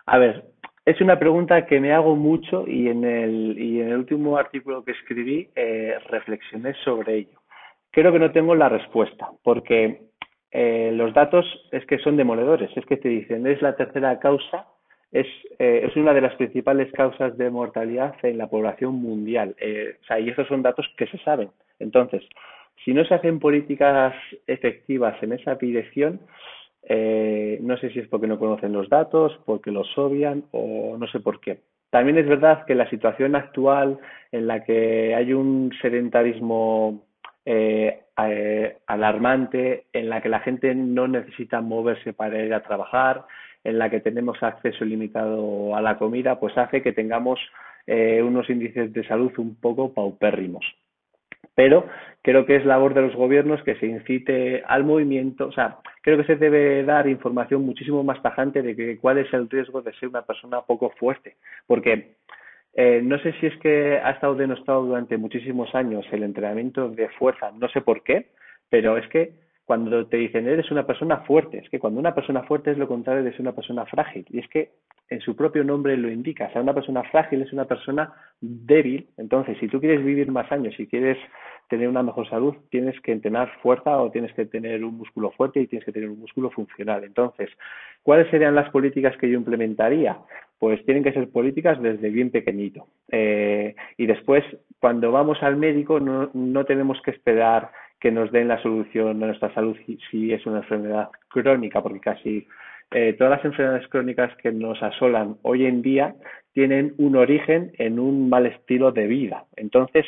A 0.05 0.17
ver, 0.17 0.51
es 0.89 0.99
una 1.01 1.19
pregunta 1.19 1.67
que 1.67 1.79
me 1.79 1.93
hago 1.93 2.15
mucho 2.15 2.67
y 2.67 2.87
en 2.87 3.03
el, 3.03 3.55
y 3.59 3.79
en 3.79 3.89
el 3.89 3.97
último 3.97 4.37
artículo 4.37 4.83
que 4.83 4.93
escribí 4.93 5.47
eh, 5.55 5.95
reflexioné 6.09 6.73
sobre 6.83 7.17
ello. 7.17 7.39
Creo 7.91 8.11
que 8.11 8.17
no 8.17 8.31
tengo 8.31 8.55
la 8.55 8.69
respuesta, 8.69 9.29
porque 9.43 10.01
eh, 10.49 10.91
los 10.91 11.13
datos 11.13 11.45
es 11.71 11.85
que 11.85 11.99
son 11.99 12.17
demoledores, 12.17 12.75
es 12.75 12.83
que 12.87 12.97
te 12.97 13.07
dicen, 13.07 13.45
es 13.45 13.61
la 13.61 13.75
tercera 13.75 14.17
causa, 14.17 14.65
es, 15.11 15.27
eh, 15.59 15.85
es 15.87 15.95
una 15.95 16.11
de 16.11 16.21
las 16.21 16.33
principales 16.35 16.91
causas 16.93 17.37
de 17.37 17.51
mortalidad 17.51 18.15
en 18.23 18.39
la 18.39 18.47
población 18.47 18.95
mundial. 18.95 19.55
o 19.59 20.05
sea, 20.05 20.19
y 20.19 20.29
esos 20.29 20.47
son 20.47 20.63
datos 20.63 20.87
que 20.97 21.05
se 21.05 21.19
saben. 21.19 21.51
Entonces, 21.77 22.23
si 22.83 22.95
no 22.95 23.05
se 23.05 23.13
hacen 23.13 23.39
políticas 23.39 24.15
efectivas 24.47 25.21
en 25.21 25.33
esa 25.33 25.53
dirección, 25.53 26.19
eh, 27.59 27.61
no 27.61 27.77
sé 27.77 27.89
si 27.91 27.99
es 27.99 28.07
porque 28.07 28.27
no 28.27 28.39
conocen 28.39 28.73
los 28.73 28.89
datos, 28.89 29.39
porque 29.45 29.71
los 29.71 29.97
obvian 29.97 30.43
o 30.51 30.97
no 30.97 31.07
sé 31.07 31.19
por 31.19 31.39
qué. 31.39 31.59
También 31.89 32.17
es 32.17 32.27
verdad 32.27 32.65
que 32.65 32.75
la 32.75 32.89
situación 32.89 33.35
actual 33.35 33.99
en 34.31 34.47
la 34.47 34.63
que 34.63 35.15
hay 35.15 35.33
un 35.33 35.71
sedentarismo 35.81 37.03
eh, 37.45 38.01
eh, 38.27 38.77
alarmante, 38.85 39.85
en 39.93 40.09
la 40.09 40.21
que 40.21 40.29
la 40.29 40.39
gente 40.41 40.75
no 40.75 41.07
necesita 41.07 41.61
moverse 41.61 42.13
para 42.13 42.43
ir 42.43 42.53
a 42.53 42.63
trabajar, 42.63 43.25
en 43.63 43.79
la 43.79 43.89
que 43.89 43.99
tenemos 43.99 44.41
acceso 44.43 44.85
limitado 44.85 45.75
a 45.75 45.81
la 45.81 45.97
comida, 45.97 46.39
pues 46.39 46.57
hace 46.57 46.81
que 46.81 46.93
tengamos 46.93 47.39
unos 47.87 48.47
índices 48.51 48.93
de 48.93 49.03
salud 49.07 49.31
un 49.39 49.55
poco 49.55 49.91
paupérrimos 49.95 50.63
pero 51.59 51.87
creo 52.21 52.45
que 52.45 52.55
es 52.55 52.65
labor 52.65 52.93
de 52.93 53.01
los 53.01 53.13
gobiernos 53.17 53.61
que 53.63 53.75
se 53.75 53.85
incite 53.85 54.63
al 54.65 54.85
movimiento, 54.85 55.47
o 55.47 55.51
sea, 55.51 55.79
creo 56.09 56.25
que 56.25 56.33
se 56.33 56.39
debe 56.39 56.83
dar 56.83 57.07
información 57.07 57.63
muchísimo 57.63 58.03
más 58.03 58.21
tajante 58.23 58.63
de 58.63 58.75
que 58.75 58.97
cuál 58.97 59.19
es 59.19 59.31
el 59.31 59.47
riesgo 59.47 59.81
de 59.81 59.93
ser 59.93 60.09
una 60.09 60.23
persona 60.23 60.61
poco 60.61 60.89
fuerte, 60.97 61.35
porque 61.67 62.15
eh, 62.73 63.01
no 63.03 63.19
sé 63.19 63.33
si 63.33 63.45
es 63.45 63.55
que 63.57 63.99
ha 64.03 64.09
estado 64.11 64.33
denostado 64.33 64.85
durante 64.85 65.17
muchísimos 65.17 65.73
años 65.75 66.05
el 66.11 66.23
entrenamiento 66.23 66.89
de 66.89 67.09
fuerza, 67.09 67.51
no 67.51 67.69
sé 67.69 67.81
por 67.81 68.03
qué, 68.03 68.29
pero 68.69 68.97
es 68.97 69.07
que 69.09 69.33
cuando 69.65 70.07
te 70.07 70.17
dicen 70.17 70.47
eres 70.47 70.71
una 70.71 70.87
persona 70.87 71.17
fuerte, 71.17 71.59
es 71.59 71.69
que 71.69 71.77
cuando 71.77 71.99
una 71.99 72.15
persona 72.15 72.41
fuerte 72.41 72.71
es 72.71 72.77
lo 72.79 72.87
contrario 72.87 73.23
de 73.23 73.31
ser 73.31 73.41
una 73.41 73.53
persona 73.55 73.85
frágil, 73.85 74.25
y 74.29 74.39
es 74.39 74.47
que 74.49 74.71
en 75.09 75.21
su 75.21 75.35
propio 75.35 75.63
nombre 75.63 75.97
lo 75.97 76.09
indica. 76.09 76.45
O 76.45 76.51
sea, 76.51 76.61
una 76.61 76.73
persona 76.73 77.03
frágil 77.03 77.41
es 77.41 77.51
una 77.51 77.65
persona 77.65 78.13
débil. 78.39 79.07
Entonces, 79.17 79.57
si 79.59 79.67
tú 79.67 79.79
quieres 79.79 80.03
vivir 80.03 80.31
más 80.31 80.51
años, 80.51 80.75
si 80.75 80.87
quieres 80.87 81.17
tener 81.67 81.87
una 81.87 82.03
mejor 82.03 82.29
salud, 82.29 82.55
tienes 82.69 82.99
que 83.01 83.11
entrenar 83.11 83.49
fuerza 83.61 83.97
o 83.97 84.11
tienes 84.11 84.33
que 84.33 84.45
tener 84.45 84.83
un 84.83 84.97
músculo 84.97 85.31
fuerte 85.31 85.61
y 85.61 85.67
tienes 85.67 85.85
que 85.85 85.91
tener 85.91 86.09
un 86.09 86.19
músculo 86.19 86.51
funcional. 86.51 87.03
Entonces, 87.03 87.49
¿cuáles 88.03 88.29
serían 88.29 88.55
las 88.55 88.69
políticas 88.69 89.17
que 89.17 89.29
yo 89.29 89.37
implementaría? 89.37 90.17
Pues 90.59 90.83
tienen 90.85 91.03
que 91.03 91.13
ser 91.13 91.29
políticas 91.29 91.81
desde 91.81 92.09
bien 92.09 92.31
pequeñito. 92.31 92.87
Eh, 93.11 93.75
y 93.97 94.05
después, 94.05 94.43
cuando 94.79 95.11
vamos 95.11 95.41
al 95.41 95.55
médico, 95.55 95.99
no, 95.99 96.29
no 96.33 96.65
tenemos 96.65 97.01
que 97.01 97.11
esperar 97.11 97.71
que 97.99 98.11
nos 98.11 98.31
den 98.31 98.47
la 98.47 98.61
solución 98.61 99.23
a 99.23 99.27
nuestra 99.27 99.53
salud 99.53 99.75
si 100.09 100.33
es 100.33 100.45
una 100.45 100.59
enfermedad 100.59 101.09
crónica, 101.27 101.81
porque 101.81 101.99
casi 101.99 102.47
eh, 102.91 103.13
todas 103.13 103.37
las 103.37 103.45
enfermedades 103.45 103.87
crónicas 103.87 104.35
que 104.37 104.51
nos 104.51 104.81
asolan 104.81 105.37
hoy 105.43 105.65
en 105.65 105.81
día 105.81 106.15
tienen 106.53 106.95
un 106.97 107.15
origen 107.15 107.71
en 107.77 107.99
un 107.99 108.29
mal 108.29 108.45
estilo 108.47 108.91
de 108.91 109.07
vida. 109.07 109.45
Entonces, 109.55 110.05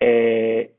eh, 0.00 0.72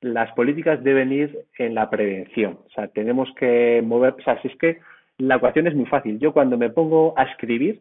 las 0.00 0.32
políticas 0.32 0.82
deben 0.82 1.12
ir 1.12 1.46
en 1.58 1.74
la 1.74 1.88
prevención. 1.88 2.58
O 2.66 2.70
sea, 2.70 2.88
tenemos 2.88 3.32
que 3.36 3.82
mover, 3.84 4.14
o 4.18 4.22
sea, 4.22 4.40
si 4.42 4.48
es 4.48 4.56
que 4.56 4.80
la 5.18 5.36
ecuación 5.36 5.68
es 5.68 5.74
muy 5.74 5.86
fácil. 5.86 6.18
Yo 6.18 6.32
cuando 6.32 6.58
me 6.58 6.70
pongo 6.70 7.14
a 7.16 7.22
escribir, 7.24 7.80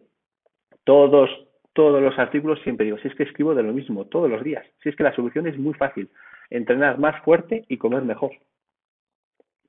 todos, 0.84 1.30
todos 1.74 2.02
los 2.02 2.18
artículos 2.20 2.62
siempre 2.62 2.86
digo, 2.86 2.98
si 3.00 3.08
es 3.08 3.16
que 3.16 3.24
escribo 3.24 3.56
de 3.56 3.64
lo 3.64 3.74
mismo 3.74 4.06
todos 4.06 4.30
los 4.30 4.44
días, 4.44 4.66
si 4.84 4.90
es 4.90 4.96
que 4.96 5.04
la 5.04 5.16
solución 5.16 5.48
es 5.48 5.58
muy 5.58 5.74
fácil, 5.74 6.10
entrenar 6.50 7.00
más 7.00 7.20
fuerte 7.24 7.66
y 7.68 7.78
comer 7.78 8.04
mejor 8.04 8.32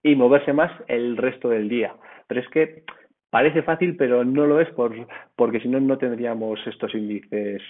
y 0.03 0.17
moverse 0.17 0.53
más 0.53 0.73
el 0.88 1.17
resto 1.17 1.49
del 1.49 1.69
día. 1.69 1.95
Pero 2.27 2.41
es 2.41 2.49
que 2.49 2.85
parece 3.31 3.62
fácil, 3.62 3.97
pero 3.97 4.25
no 4.25 4.47
lo 4.47 4.61
es 4.61 4.71
por, 4.71 4.95
porque 5.37 5.61
si 5.61 5.69
no, 5.69 5.81
no 5.81 5.99
tendríamos 5.99 6.61
estos 6.67 6.95
índices 6.95 7.62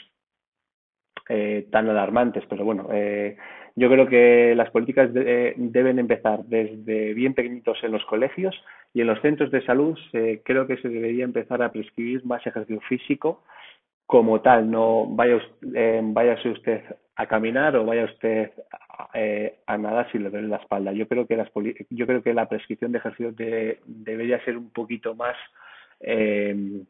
eh, 1.28 1.66
tan 1.70 1.88
alarmantes. 1.88 2.44
Pero 2.48 2.64
bueno, 2.64 2.88
eh, 2.92 3.36
yo 3.76 3.88
creo 3.90 4.06
que 4.06 4.54
las 4.56 4.70
políticas 4.70 5.10
eh, 5.14 5.54
deben 5.56 5.98
empezar 5.98 6.44
desde 6.44 7.14
bien 7.14 7.34
pequeñitos 7.34 7.78
en 7.82 7.92
los 7.92 8.04
colegios 8.06 8.54
y 8.94 9.00
en 9.00 9.06
los 9.06 9.20
centros 9.20 9.50
de 9.50 9.64
salud 9.64 9.98
creo 10.44 10.66
que 10.66 10.76
se 10.76 10.88
debería 10.88 11.24
empezar 11.24 11.62
a 11.62 11.72
prescribir 11.72 12.24
más 12.26 12.46
ejercicio 12.46 12.80
físico 12.88 13.42
como 14.12 14.42
tal, 14.42 14.70
no 14.70 15.06
vaya, 15.06 15.40
eh, 15.74 16.00
váyase 16.04 16.50
usted 16.50 16.82
a 17.16 17.26
caminar 17.26 17.76
o 17.76 17.84
vaya 17.84 18.04
usted 18.04 18.50
eh, 19.14 19.58
a 19.66 19.76
nadar 19.76 20.10
si 20.10 20.18
le 20.18 20.30
duele 20.30 20.48
la 20.48 20.56
espalda. 20.56 20.92
Yo 20.92 21.06
creo 21.08 21.26
que 21.26 21.36
las 21.36 21.48
yo 21.90 22.06
creo 22.06 22.22
que 22.22 22.34
la 22.34 22.48
prescripción 22.48 22.92
de 22.92 22.98
ejercicio 22.98 23.32
debería 23.86 24.42
ser 24.44 24.56
un 24.56 24.70
poquito 24.70 25.14
más 25.14 25.36
eh, 26.00 26.84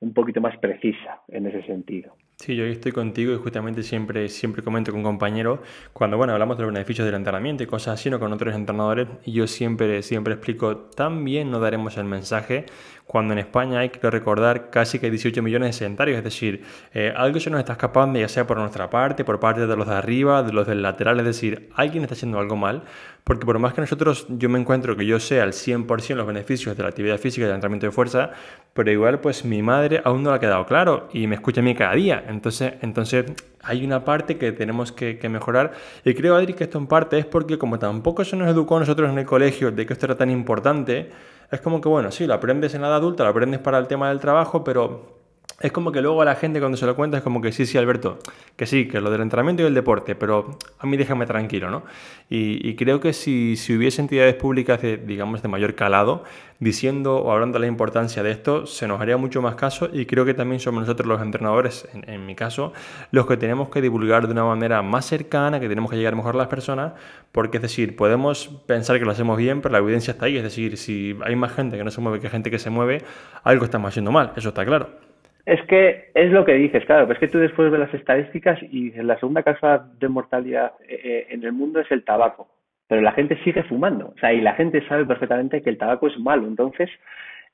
un 0.00 0.14
poquito 0.14 0.40
más 0.40 0.56
precisa 0.58 1.22
en 1.28 1.46
ese 1.46 1.62
sentido. 1.66 2.14
Sí, 2.36 2.54
yo 2.54 2.64
estoy 2.64 2.92
contigo 2.92 3.32
y 3.32 3.36
justamente 3.36 3.82
siempre, 3.82 4.28
siempre 4.28 4.62
comento 4.62 4.92
con 4.92 5.02
compañeros 5.02 5.58
cuando 5.92 6.16
bueno, 6.16 6.34
hablamos 6.34 6.56
de 6.56 6.62
los 6.62 6.72
beneficios 6.72 7.04
del 7.04 7.16
entrenamiento 7.16 7.64
y 7.64 7.66
cosas 7.66 7.94
así, 7.94 8.10
no 8.10 8.20
con 8.20 8.32
otros 8.32 8.54
entrenadores, 8.54 9.08
y 9.24 9.32
yo 9.32 9.48
siempre, 9.48 10.02
siempre 10.02 10.34
explico, 10.34 10.76
también 10.76 11.50
no 11.50 11.58
daremos 11.58 11.96
el 11.96 12.04
mensaje 12.04 12.66
cuando 13.08 13.32
en 13.32 13.38
España 13.38 13.80
hay 13.80 13.88
que 13.88 14.10
recordar 14.10 14.68
casi 14.68 14.98
que 14.98 15.10
18 15.10 15.42
millones 15.42 15.68
de 15.68 15.72
sedentarios, 15.72 16.18
es 16.18 16.24
decir, 16.24 16.62
eh, 16.92 17.10
algo 17.16 17.40
se 17.40 17.48
nos 17.48 17.58
está 17.58 17.72
escapando, 17.72 18.18
ya 18.18 18.28
sea 18.28 18.46
por 18.46 18.58
nuestra 18.58 18.90
parte, 18.90 19.24
por 19.24 19.40
parte 19.40 19.66
de 19.66 19.76
los 19.76 19.88
de 19.88 19.94
arriba, 19.94 20.42
de 20.42 20.52
los 20.52 20.66
del 20.66 20.82
lateral, 20.82 21.18
es 21.20 21.24
decir, 21.24 21.70
alguien 21.74 22.02
está 22.02 22.14
haciendo 22.14 22.38
algo 22.38 22.54
mal, 22.54 22.82
porque 23.24 23.46
por 23.46 23.58
más 23.58 23.72
que 23.72 23.80
nosotros, 23.80 24.26
yo 24.28 24.50
me 24.50 24.58
encuentro 24.58 24.94
que 24.94 25.06
yo 25.06 25.18
sé 25.20 25.40
al 25.40 25.52
100% 25.54 26.16
los 26.16 26.26
beneficios 26.26 26.76
de 26.76 26.82
la 26.82 26.90
actividad 26.90 27.16
física 27.16 27.44
y 27.44 27.46
del 27.46 27.54
entrenamiento 27.54 27.86
de 27.86 27.92
fuerza, 27.92 28.32
pero 28.74 28.90
igual 28.90 29.20
pues 29.20 29.42
mi 29.42 29.62
madre 29.62 30.02
aún 30.04 30.22
no 30.22 30.28
le 30.28 30.36
ha 30.36 30.40
quedado 30.40 30.66
claro 30.66 31.08
y 31.10 31.26
me 31.26 31.36
escucha 31.36 31.62
a 31.62 31.64
mí 31.64 31.74
cada 31.74 31.94
día, 31.94 32.22
entonces, 32.28 32.74
entonces 32.82 33.24
hay 33.62 33.86
una 33.86 34.04
parte 34.04 34.36
que 34.36 34.52
tenemos 34.52 34.92
que, 34.92 35.18
que 35.18 35.30
mejorar 35.30 35.72
y 36.04 36.12
creo, 36.12 36.36
Adri, 36.36 36.52
que 36.52 36.64
esto 36.64 36.76
en 36.76 36.86
parte 36.86 37.18
es 37.18 37.24
porque 37.24 37.56
como 37.56 37.78
tampoco 37.78 38.22
se 38.22 38.36
nos 38.36 38.48
educó 38.48 38.76
a 38.76 38.80
nosotros 38.80 39.10
en 39.10 39.18
el 39.18 39.24
colegio 39.24 39.72
de 39.72 39.86
que 39.86 39.94
esto 39.94 40.04
era 40.04 40.14
tan 40.14 40.28
importante, 40.28 41.10
es 41.50 41.60
como 41.60 41.80
que, 41.80 41.88
bueno, 41.88 42.10
sí, 42.10 42.26
lo 42.26 42.34
aprendes 42.34 42.74
en 42.74 42.82
la 42.82 42.88
edad 42.88 42.96
adulta, 42.96 43.24
lo 43.24 43.30
aprendes 43.30 43.60
para 43.60 43.78
el 43.78 43.86
tema 43.86 44.08
del 44.08 44.20
trabajo, 44.20 44.64
pero 44.64 45.18
es 45.60 45.72
como 45.72 45.90
que 45.90 46.00
luego 46.00 46.22
a 46.22 46.24
la 46.24 46.36
gente 46.36 46.60
cuando 46.60 46.76
se 46.76 46.86
lo 46.86 46.94
cuenta 46.94 47.16
es 47.16 47.24
como 47.24 47.40
que 47.40 47.50
sí, 47.50 47.66
sí, 47.66 47.76
Alberto, 47.78 48.20
que 48.54 48.64
sí, 48.64 48.86
que 48.86 49.00
lo 49.00 49.10
del 49.10 49.22
entrenamiento 49.22 49.64
y 49.64 49.66
el 49.66 49.74
deporte, 49.74 50.14
pero 50.14 50.56
a 50.78 50.86
mí 50.86 50.96
déjame 50.96 51.26
tranquilo, 51.26 51.68
¿no? 51.68 51.82
Y, 52.30 52.76
creo 52.76 53.00
que 53.00 53.12
si, 53.12 53.56
si, 53.56 53.74
hubiese 53.74 54.02
entidades 54.02 54.34
públicas 54.34 54.80
de, 54.82 54.98
digamos, 54.98 55.42
de 55.42 55.48
mayor 55.48 55.74
calado 55.74 56.24
diciendo 56.60 57.16
o 57.16 57.32
hablando 57.32 57.54
de 57.54 57.60
la 57.60 57.66
importancia 57.66 58.22
de 58.22 58.30
esto, 58.30 58.66
se 58.66 58.86
nos 58.86 59.00
haría 59.00 59.16
mucho 59.16 59.42
más 59.42 59.56
caso 59.56 59.88
y 59.92 60.06
creo 60.06 60.24
que 60.24 60.34
también 60.34 60.60
somos 60.60 60.82
nosotros 60.82 61.08
los 61.08 61.22
entrenadores, 61.22 61.88
en, 61.92 62.26
mi 62.26 62.36
caso, 62.36 62.72
los 63.10 63.26
que 63.26 63.36
tenemos 63.36 63.68
que 63.70 63.80
divulgar 63.80 64.26
de 64.26 64.32
una 64.32 64.44
manera 64.44 64.82
más 64.82 65.06
cercana, 65.06 65.58
que 65.58 65.68
tenemos 65.68 65.90
que 65.90 65.96
llegar 65.96 66.14
mejor 66.14 66.34
a 66.36 66.38
las 66.38 66.48
personas, 66.48 66.92
porque 67.32 67.56
es 67.56 67.62
decir, 67.62 67.96
podemos 67.96 68.48
pensar 68.66 68.98
que 68.98 69.04
lo 69.04 69.10
hacemos 69.10 69.38
bien, 69.38 69.60
pero 69.60 69.72
la 69.72 69.78
evidencia 69.78 70.12
está 70.12 70.26
ahí, 70.26 70.36
es 70.36 70.44
decir, 70.44 70.76
si 70.76 71.16
hay 71.24 71.34
más 71.34 71.52
gente 71.52 71.76
que 71.76 71.82
no 71.82 71.90
se 71.90 72.00
mueve 72.00 72.20
que 72.20 72.30
gente 72.30 72.50
que 72.50 72.58
se 72.60 72.70
mueve, 72.70 73.02
algo 73.42 73.64
estamos 73.64 73.88
haciendo 73.88 74.12
mal, 74.12 74.32
eso 74.36 74.50
está 74.50 74.64
claro. 74.64 75.07
Es 75.48 75.62
que 75.62 76.10
es 76.12 76.30
lo 76.30 76.44
que 76.44 76.52
dices, 76.52 76.84
claro, 76.84 77.10
es 77.10 77.18
que 77.18 77.26
tú 77.26 77.38
después 77.38 77.70
ves 77.70 77.80
las 77.80 77.94
estadísticas 77.94 78.62
y 78.70 78.90
la 78.90 79.18
segunda 79.18 79.42
causa 79.42 79.88
de 79.98 80.06
mortalidad 80.06 80.74
eh, 80.86 81.00
eh, 81.02 81.26
en 81.30 81.42
el 81.42 81.54
mundo 81.54 81.80
es 81.80 81.90
el 81.90 82.04
tabaco, 82.04 82.48
pero 82.86 83.00
la 83.00 83.12
gente 83.12 83.42
sigue 83.42 83.62
fumando, 83.62 84.12
o 84.14 84.18
sea, 84.18 84.30
y 84.34 84.42
la 84.42 84.52
gente 84.56 84.86
sabe 84.86 85.06
perfectamente 85.06 85.62
que 85.62 85.70
el 85.70 85.78
tabaco 85.78 86.06
es 86.08 86.18
malo, 86.18 86.46
entonces 86.46 86.90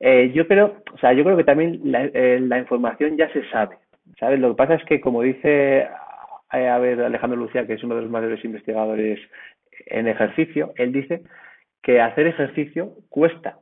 eh, 0.00 0.32
yo 0.34 0.48
creo, 0.48 0.82
o 0.92 0.98
sea, 0.98 1.12
yo 1.12 1.22
creo 1.22 1.36
que 1.36 1.44
también 1.44 1.82
la, 1.84 2.58
información 2.58 3.16
ya 3.16 3.32
se 3.32 3.48
sabe, 3.50 3.76
¿sabes? 4.18 4.40
Lo 4.40 4.48
que 4.48 4.56
pasa 4.56 4.74
es 4.74 4.84
que 4.86 5.00
como 5.00 5.22
dice 5.22 5.86
a 6.48 6.78
ver 6.78 7.00
Alejandro 7.00 7.38
Lucía, 7.38 7.64
que 7.64 7.74
es 7.74 7.84
uno 7.84 7.94
de 7.94 8.02
los 8.02 8.10
mayores 8.10 8.44
investigadores 8.44 9.20
en 9.86 10.08
ejercicio, 10.08 10.72
él 10.74 10.90
dice 10.90 11.22
que 11.80 12.00
hacer 12.00 12.26
ejercicio 12.26 12.94
cuesta, 13.08 13.58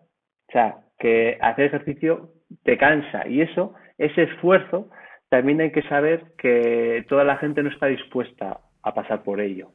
o 0.48 0.52
sea, 0.52 0.76
que 0.98 1.36
hacer 1.42 1.66
ejercicio 1.66 2.30
te 2.62 2.78
cansa. 2.78 3.26
Y 3.28 3.40
eso 3.40 3.74
ese 4.04 4.24
esfuerzo 4.24 4.88
también 5.28 5.60
hay 5.60 5.72
que 5.72 5.82
saber 5.82 6.34
que 6.36 7.04
toda 7.08 7.24
la 7.24 7.36
gente 7.38 7.62
no 7.62 7.70
está 7.70 7.86
dispuesta 7.86 8.60
a 8.82 8.94
pasar 8.94 9.22
por 9.22 9.40
ello. 9.40 9.70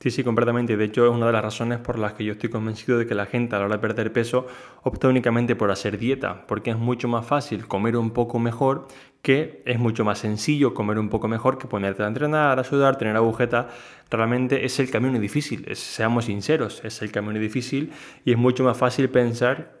Sí, 0.00 0.10
sí, 0.10 0.24
completamente. 0.24 0.76
De 0.76 0.84
hecho, 0.84 1.06
es 1.06 1.12
una 1.12 1.26
de 1.26 1.32
las 1.32 1.42
razones 1.42 1.78
por 1.78 1.98
las 1.98 2.12
que 2.12 2.24
yo 2.24 2.32
estoy 2.32 2.50
convencido 2.50 2.98
de 2.98 3.06
que 3.06 3.14
la 3.14 3.24
gente 3.24 3.56
a 3.56 3.58
la 3.58 3.64
hora 3.66 3.76
de 3.76 3.80
perder 3.80 4.12
peso 4.12 4.46
opta 4.82 5.08
únicamente 5.08 5.56
por 5.56 5.70
hacer 5.70 5.96
dieta, 5.96 6.44
porque 6.46 6.70
es 6.70 6.76
mucho 6.76 7.08
más 7.08 7.26
fácil 7.26 7.66
comer 7.66 7.96
un 7.96 8.10
poco 8.12 8.38
mejor 8.38 8.88
que 9.22 9.62
es 9.64 9.78
mucho 9.78 10.04
más 10.04 10.18
sencillo 10.18 10.74
comer 10.74 10.98
un 10.98 11.08
poco 11.08 11.28
mejor 11.28 11.58
que 11.58 11.66
ponerte 11.66 12.02
a 12.02 12.06
entrenar, 12.06 12.58
a 12.58 12.64
sudar, 12.64 12.96
tener 12.96 13.16
agujeta. 13.16 13.68
Realmente 14.10 14.64
es 14.64 14.78
el 14.78 14.90
camino 14.90 15.18
difícil, 15.18 15.64
seamos 15.74 16.26
sinceros, 16.26 16.84
es 16.84 17.00
el 17.02 17.10
camino 17.10 17.38
difícil 17.38 17.90
y 18.24 18.32
es 18.32 18.38
mucho 18.38 18.64
más 18.64 18.78
fácil 18.78 19.08
pensar. 19.08 19.72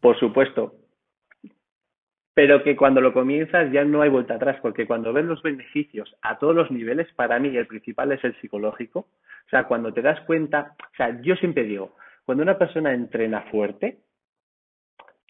Por 0.00 0.18
supuesto, 0.18 0.74
pero 2.38 2.62
que 2.62 2.76
cuando 2.76 3.00
lo 3.00 3.12
comienzas 3.12 3.72
ya 3.72 3.84
no 3.84 4.00
hay 4.00 4.10
vuelta 4.10 4.34
atrás, 4.34 4.58
porque 4.62 4.86
cuando 4.86 5.12
ves 5.12 5.24
los 5.24 5.42
beneficios 5.42 6.14
a 6.22 6.38
todos 6.38 6.54
los 6.54 6.70
niveles, 6.70 7.12
para 7.14 7.40
mí 7.40 7.48
el 7.56 7.66
principal 7.66 8.12
es 8.12 8.22
el 8.22 8.40
psicológico. 8.40 9.00
O 9.00 9.48
sea, 9.50 9.64
cuando 9.64 9.92
te 9.92 10.02
das 10.02 10.20
cuenta, 10.20 10.76
o 10.78 10.96
sea, 10.96 11.20
yo 11.20 11.34
siempre 11.34 11.64
digo, 11.64 11.96
cuando 12.24 12.44
una 12.44 12.56
persona 12.56 12.94
entrena 12.94 13.40
fuerte, 13.50 13.98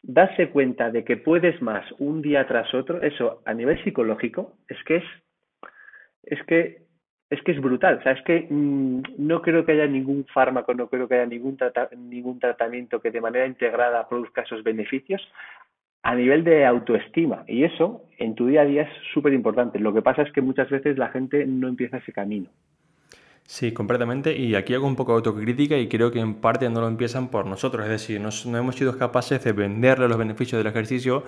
darse 0.03 0.51
cuenta 0.51 0.91
de 0.91 1.03
que 1.03 1.17
puedes 1.17 1.59
más 1.63 1.83
un 1.97 2.21
día 2.21 2.45
tras 2.45 2.71
otro, 2.75 3.01
eso 3.01 3.41
a 3.43 3.55
nivel 3.55 3.83
psicológico, 3.83 4.53
es 4.67 4.77
que 4.83 4.97
es, 4.97 5.03
es 6.21 6.43
que 6.43 6.89
es 7.31 7.41
que 7.43 7.51
es 7.51 7.61
brutal, 7.61 7.99
o 7.99 8.01
sea, 8.01 8.13
es 8.13 8.23
que 8.23 8.47
mm, 8.49 9.01
no 9.19 9.41
creo 9.43 9.63
que 9.63 9.73
haya 9.73 9.85
ningún 9.85 10.25
fármaco, 10.33 10.73
no 10.73 10.89
creo 10.89 11.07
que 11.07 11.13
haya 11.13 11.27
ningún, 11.27 11.57
ningún 11.95 12.39
tratamiento 12.39 12.99
que 12.99 13.11
de 13.11 13.21
manera 13.21 13.45
integrada 13.45 14.07
produzca 14.09 14.41
esos 14.41 14.63
beneficios 14.63 15.21
a 16.03 16.15
nivel 16.15 16.43
de 16.43 16.65
autoestima. 16.65 17.43
Y 17.47 17.63
eso 17.63 18.03
en 18.17 18.35
tu 18.35 18.47
día 18.47 18.61
a 18.61 18.65
día 18.65 18.83
es 18.83 18.89
súper 19.13 19.33
importante. 19.33 19.79
Lo 19.79 19.93
que 19.93 20.01
pasa 20.01 20.21
es 20.21 20.31
que 20.31 20.41
muchas 20.41 20.69
veces 20.69 20.97
la 20.97 21.09
gente 21.09 21.45
no 21.45 21.67
empieza 21.67 21.97
ese 21.97 22.13
camino. 22.13 22.49
Sí, 23.49 23.71
completamente. 23.71 24.37
Y 24.37 24.53
aquí 24.53 24.75
hago 24.75 24.85
un 24.85 24.95
poco 24.95 25.13
de 25.13 25.15
autocrítica 25.17 25.75
y 25.75 25.87
creo 25.87 26.11
que 26.11 26.19
en 26.19 26.35
parte 26.35 26.69
no 26.69 26.81
lo 26.81 26.87
empiezan 26.87 27.29
por 27.29 27.47
nosotros. 27.47 27.83
Es 27.83 27.89
decir, 27.89 28.21
no, 28.21 28.29
hemos 28.57 28.75
sido 28.75 28.95
capaces 28.95 29.43
de 29.43 29.53
venderle 29.53 30.07
los 30.07 30.19
beneficios 30.19 30.59
del 30.59 30.67
ejercicio 30.67 31.23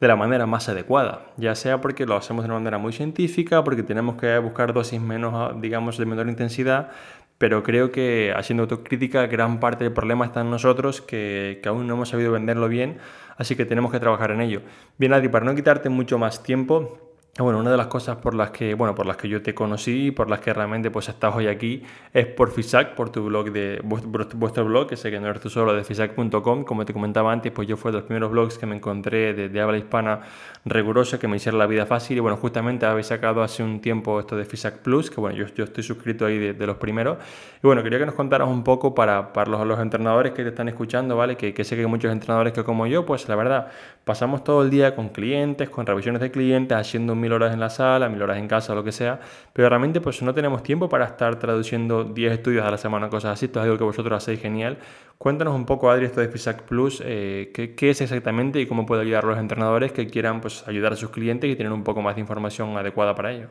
de 0.00 0.08
la 0.08 0.16
manera 0.16 0.46
más 0.46 0.70
adecuada. 0.70 1.26
Ya 1.36 1.54
sea 1.54 1.82
porque 1.82 2.06
lo 2.06 2.16
hacemos 2.16 2.44
de 2.44 2.50
una 2.50 2.60
manera 2.60 2.78
muy 2.78 2.94
científica, 2.94 3.62
porque 3.62 3.82
tenemos 3.82 4.16
que 4.16 4.38
buscar 4.38 4.72
dosis 4.72 5.02
menos, 5.02 5.60
digamos, 5.60 5.98
de 5.98 6.06
menor 6.06 6.30
intensidad, 6.30 6.92
pero 7.38 7.62
creo 7.62 7.92
que 7.92 8.32
haciendo 8.34 8.62
autocrítica 8.62 9.26
gran 9.26 9.60
parte 9.60 9.84
del 9.84 9.92
problema 9.92 10.24
está 10.24 10.40
en 10.40 10.50
nosotros, 10.50 11.00
que, 11.00 11.60
aún 11.66 11.86
no 11.86 11.94
hemos 11.94 12.08
sabido 12.08 12.32
venderlo 12.32 12.68
bien, 12.68 12.98
así 13.36 13.56
que 13.56 13.64
tenemos 13.66 13.92
que 13.92 14.00
trabajar 14.00 14.30
en 14.30 14.40
ello. 14.40 14.62
Bien, 14.98 15.12
Adi, 15.12 15.28
para 15.28 15.44
no 15.44 15.54
quitarte 15.54 15.88
mucho 15.88 16.18
más 16.18 16.42
tiempo, 16.42 17.05
bueno, 17.38 17.58
una 17.58 17.70
de 17.70 17.76
las 17.76 17.88
cosas 17.88 18.16
por 18.16 18.34
las 18.34 18.50
que, 18.50 18.72
bueno, 18.72 18.94
por 18.94 19.04
las 19.04 19.18
que 19.18 19.28
yo 19.28 19.42
te 19.42 19.54
conocí 19.54 20.06
y 20.06 20.10
por 20.10 20.30
las 20.30 20.40
que 20.40 20.54
realmente 20.54 20.90
pues 20.90 21.10
estás 21.10 21.34
hoy 21.36 21.48
aquí 21.48 21.82
es 22.14 22.24
por 22.24 22.50
FISAC, 22.50 22.94
por 22.94 23.10
tu 23.10 23.26
blog 23.26 23.52
de 23.52 23.80
vuestro 23.82 24.64
blog, 24.64 24.88
que 24.88 24.96
sé 24.96 25.10
que 25.10 25.20
no 25.20 25.28
eres 25.28 25.42
tú 25.42 25.50
solo 25.50 25.74
de 25.74 25.84
FISAC.com, 25.84 26.64
como 26.64 26.86
te 26.86 26.94
comentaba 26.94 27.30
antes, 27.30 27.52
pues 27.52 27.68
yo 27.68 27.76
fue 27.76 27.90
de 27.92 27.98
los 27.98 28.04
primeros 28.04 28.30
blogs 28.30 28.56
que 28.56 28.64
me 28.64 28.74
encontré 28.74 29.34
de, 29.34 29.60
habla 29.60 29.76
hispana 29.76 30.20
rigurosa 30.64 31.18
que 31.18 31.28
me 31.28 31.36
hicieron 31.36 31.58
la 31.58 31.66
vida 31.66 31.84
fácil. 31.84 32.16
Y 32.16 32.20
bueno, 32.20 32.38
justamente 32.38 32.86
habéis 32.86 33.08
sacado 33.08 33.42
hace 33.42 33.62
un 33.62 33.80
tiempo 33.82 34.18
esto 34.18 34.34
de 34.34 34.46
FISAC 34.46 34.78
Plus, 34.78 35.10
que 35.10 35.20
bueno, 35.20 35.36
yo, 35.36 35.44
yo 35.54 35.64
estoy 35.64 35.84
suscrito 35.84 36.24
ahí 36.24 36.38
de, 36.38 36.66
los 36.66 36.78
primeros. 36.78 37.18
Y 37.62 37.66
bueno, 37.66 37.82
quería 37.82 37.98
que 37.98 38.06
nos 38.06 38.14
contaras 38.14 38.48
un 38.48 38.64
poco 38.64 38.94
para, 38.94 39.34
para 39.34 39.50
los, 39.50 39.66
los 39.66 39.78
entrenadores 39.78 40.32
que 40.32 40.42
te 40.42 40.48
están 40.48 40.68
escuchando, 40.68 41.16
¿vale? 41.18 41.36
Que, 41.36 41.52
que 41.52 41.64
sé 41.64 41.76
que 41.76 41.82
hay 41.82 41.86
muchos 41.86 42.10
entrenadores 42.10 42.54
que 42.54 42.64
como 42.64 42.86
yo, 42.86 43.04
pues 43.04 43.28
la 43.28 43.36
verdad, 43.36 43.68
pasamos 44.04 44.42
todo 44.42 44.62
el 44.62 44.70
día 44.70 44.94
con 44.94 45.10
clientes, 45.10 45.68
con 45.68 45.84
revisiones 45.84 46.22
de 46.22 46.30
clientes, 46.30 46.76
haciendo 46.78 47.12
un 47.12 47.20
mil 47.26 47.32
horas 47.32 47.52
en 47.52 47.58
la 47.58 47.70
sala, 47.70 48.08
mil 48.08 48.22
horas 48.22 48.38
en 48.38 48.46
casa, 48.46 48.72
lo 48.72 48.84
que 48.84 48.92
sea, 48.92 49.18
pero 49.52 49.68
realmente 49.68 50.00
pues 50.00 50.22
no 50.22 50.32
tenemos 50.32 50.62
tiempo 50.62 50.88
para 50.88 51.06
estar 51.06 51.36
traduciendo 51.40 52.04
10 52.04 52.34
estudios 52.34 52.64
a 52.64 52.70
la 52.70 52.78
semana, 52.78 53.08
cosas 53.08 53.32
así, 53.32 53.46
esto 53.46 53.58
es 53.58 53.64
algo 53.64 53.76
que 53.76 53.84
vosotros 53.84 54.16
hacéis 54.16 54.40
genial. 54.40 54.78
Cuéntanos 55.18 55.56
un 55.56 55.66
poco, 55.66 55.90
Adri, 55.90 56.04
esto 56.04 56.20
de 56.20 56.28
FISAC 56.28 56.62
Plus, 56.62 57.02
eh, 57.04 57.50
¿qué, 57.52 57.90
es 57.90 58.00
exactamente 58.00 58.60
y 58.60 58.66
cómo 58.66 58.86
puede 58.86 59.02
ayudar 59.02 59.24
a 59.24 59.28
los 59.28 59.38
entrenadores 59.38 59.90
que 59.90 60.06
quieran 60.06 60.40
pues, 60.40 60.66
ayudar 60.68 60.92
a 60.92 60.96
sus 60.96 61.10
clientes 61.10 61.50
y 61.50 61.56
tener 61.56 61.72
un 61.72 61.82
poco 61.82 62.00
más 62.00 62.14
de 62.14 62.20
información 62.20 62.76
adecuada 62.76 63.14
para 63.14 63.32
ello. 63.32 63.48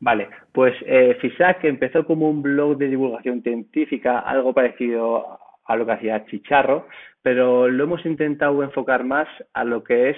Vale, 0.00 0.28
pues 0.52 0.74
eh, 0.84 1.16
FISAC 1.20 1.64
empezó 1.64 2.04
como 2.04 2.28
un 2.28 2.42
blog 2.42 2.76
de 2.76 2.88
divulgación 2.88 3.40
científica, 3.42 4.18
algo 4.18 4.52
parecido 4.52 5.38
a 5.64 5.76
lo 5.76 5.86
que 5.86 5.92
hacía 5.92 6.26
Chicharro, 6.26 6.86
pero 7.22 7.68
lo 7.68 7.84
hemos 7.84 8.04
intentado 8.04 8.62
enfocar 8.62 9.04
más 9.04 9.28
a 9.54 9.64
lo 9.64 9.84
que 9.84 10.10
es 10.10 10.16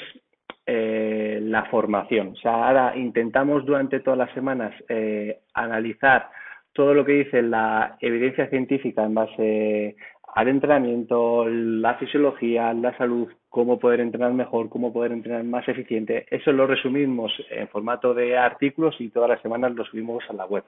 eh, 0.67 1.41
la 1.43 1.65
formación. 1.67 2.29
O 2.29 2.37
sea, 2.37 2.67
ahora 2.67 2.97
intentamos 2.97 3.65
durante 3.65 4.01
todas 4.01 4.19
las 4.19 4.33
semanas 4.33 4.73
eh, 4.89 5.41
analizar 5.53 6.31
todo 6.73 6.95
lo 6.95 7.05
que 7.05 7.13
dice 7.25 7.43
la 7.43 7.97
evidencia 8.01 8.49
científica 8.49 9.05
en 9.05 9.15
base 9.15 9.97
al 10.35 10.49
entrenamiento, 10.49 11.47
la 11.47 11.95
fisiología, 11.95 12.73
la 12.75 12.97
salud, 12.99 13.29
cómo 13.49 13.79
poder 13.79 14.01
entrenar 14.01 14.33
mejor, 14.33 14.69
cómo 14.69 14.93
poder 14.93 15.13
entrenar 15.13 15.45
más 15.45 15.69
eficiente. 15.69 16.27
Eso 16.29 16.51
lo 16.51 16.67
resumimos 16.67 17.33
en 17.51 17.69
formato 17.69 18.15
de 18.15 18.37
artículos 18.37 18.97
y 19.01 19.11
todas 19.11 19.31
las 19.31 19.43
semanas 19.43 19.75
lo 19.75 19.85
subimos 19.85 20.25
a 20.29 20.33
la 20.33 20.47
web. 20.47 20.65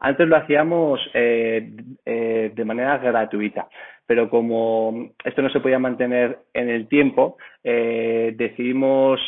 Antes 0.00 0.28
lo 0.28 0.36
hacíamos 0.36 1.00
eh, 1.12 1.72
eh, 2.06 2.52
de 2.54 2.64
manera 2.64 2.98
gratuita, 2.98 3.68
pero 4.06 4.30
como 4.30 5.10
esto 5.24 5.42
no 5.42 5.50
se 5.50 5.60
podía 5.60 5.80
mantener 5.80 6.38
en 6.54 6.68
el 6.68 6.86
tiempo, 6.86 7.36
eh, 7.64 8.32
decidimos 8.36 9.20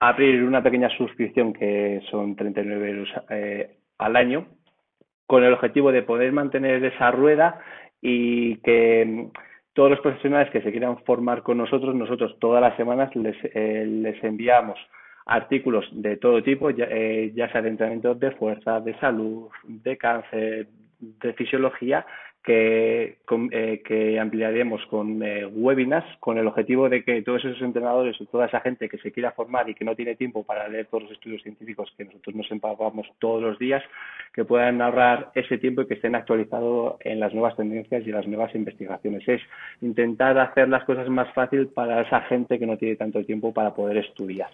abrir 0.00 0.42
una 0.44 0.62
pequeña 0.62 0.90
suscripción 0.98 1.54
que 1.54 2.02
son 2.10 2.36
39 2.36 2.90
euros 2.90 3.08
al 3.98 4.16
año, 4.16 4.48
con 5.26 5.44
el 5.44 5.54
objetivo 5.54 5.92
de 5.92 6.02
poder 6.02 6.32
mantener 6.32 6.84
esa 6.84 7.10
rueda 7.10 7.60
y 8.02 8.56
que 8.56 9.28
todos 9.72 9.90
los 9.90 10.00
profesionales 10.00 10.50
que 10.50 10.60
se 10.60 10.72
quieran 10.72 10.98
formar 11.04 11.42
con 11.42 11.56
nosotros, 11.56 11.94
nosotros 11.94 12.36
todas 12.38 12.60
las 12.60 12.76
semanas 12.76 13.14
les, 13.14 13.36
les 13.54 14.22
enviamos 14.24 14.78
artículos 15.26 15.88
de 15.92 16.16
todo 16.16 16.42
tipo, 16.42 16.70
eh, 16.70 17.32
ya, 17.34 17.50
sea 17.50 17.62
de 17.62 17.70
entrenamiento 17.70 18.14
de 18.14 18.30
fuerza, 18.32 18.80
de 18.80 18.98
salud, 18.98 19.48
de 19.64 19.96
cáncer, 19.96 20.66
de 20.98 21.32
fisiología, 21.34 22.06
que, 22.42 23.18
eh, 23.52 23.82
que 23.84 24.18
ampliaremos 24.18 24.84
con 24.86 25.22
eh, 25.22 25.46
webinars 25.46 26.06
con 26.18 26.38
el 26.38 26.46
objetivo 26.48 26.88
de 26.88 27.04
que 27.04 27.22
todos 27.22 27.44
esos 27.44 27.62
entrenadores 27.62 28.20
o 28.20 28.26
toda 28.26 28.46
esa 28.46 28.60
gente 28.60 28.88
que 28.88 28.98
se 28.98 29.12
quiera 29.12 29.30
formar 29.30 29.70
y 29.70 29.74
que 29.74 29.84
no 29.84 29.94
tiene 29.94 30.16
tiempo 30.16 30.42
para 30.42 30.66
leer 30.66 30.86
todos 30.86 31.04
los 31.04 31.12
estudios 31.12 31.42
científicos 31.42 31.92
que 31.96 32.04
nosotros 32.04 32.34
nos 32.34 32.50
empapamos 32.50 33.06
todos 33.20 33.42
los 33.42 33.58
días, 33.58 33.82
que 34.32 34.44
puedan 34.44 34.82
ahorrar 34.82 35.30
ese 35.34 35.58
tiempo 35.58 35.82
y 35.82 35.86
que 35.86 35.94
estén 35.94 36.16
actualizados 36.16 36.96
en 37.00 37.20
las 37.20 37.32
nuevas 37.32 37.56
tendencias 37.56 38.04
y 38.04 38.10
las 38.10 38.26
nuevas 38.26 38.52
investigaciones. 38.56 39.26
Es 39.28 39.40
intentar 39.80 40.36
hacer 40.38 40.68
las 40.68 40.84
cosas 40.84 41.08
más 41.08 41.32
fácil 41.34 41.68
para 41.68 42.02
esa 42.02 42.22
gente 42.22 42.58
que 42.58 42.66
no 42.66 42.76
tiene 42.76 42.96
tanto 42.96 43.24
tiempo 43.24 43.54
para 43.54 43.72
poder 43.72 43.98
estudiar. 43.98 44.48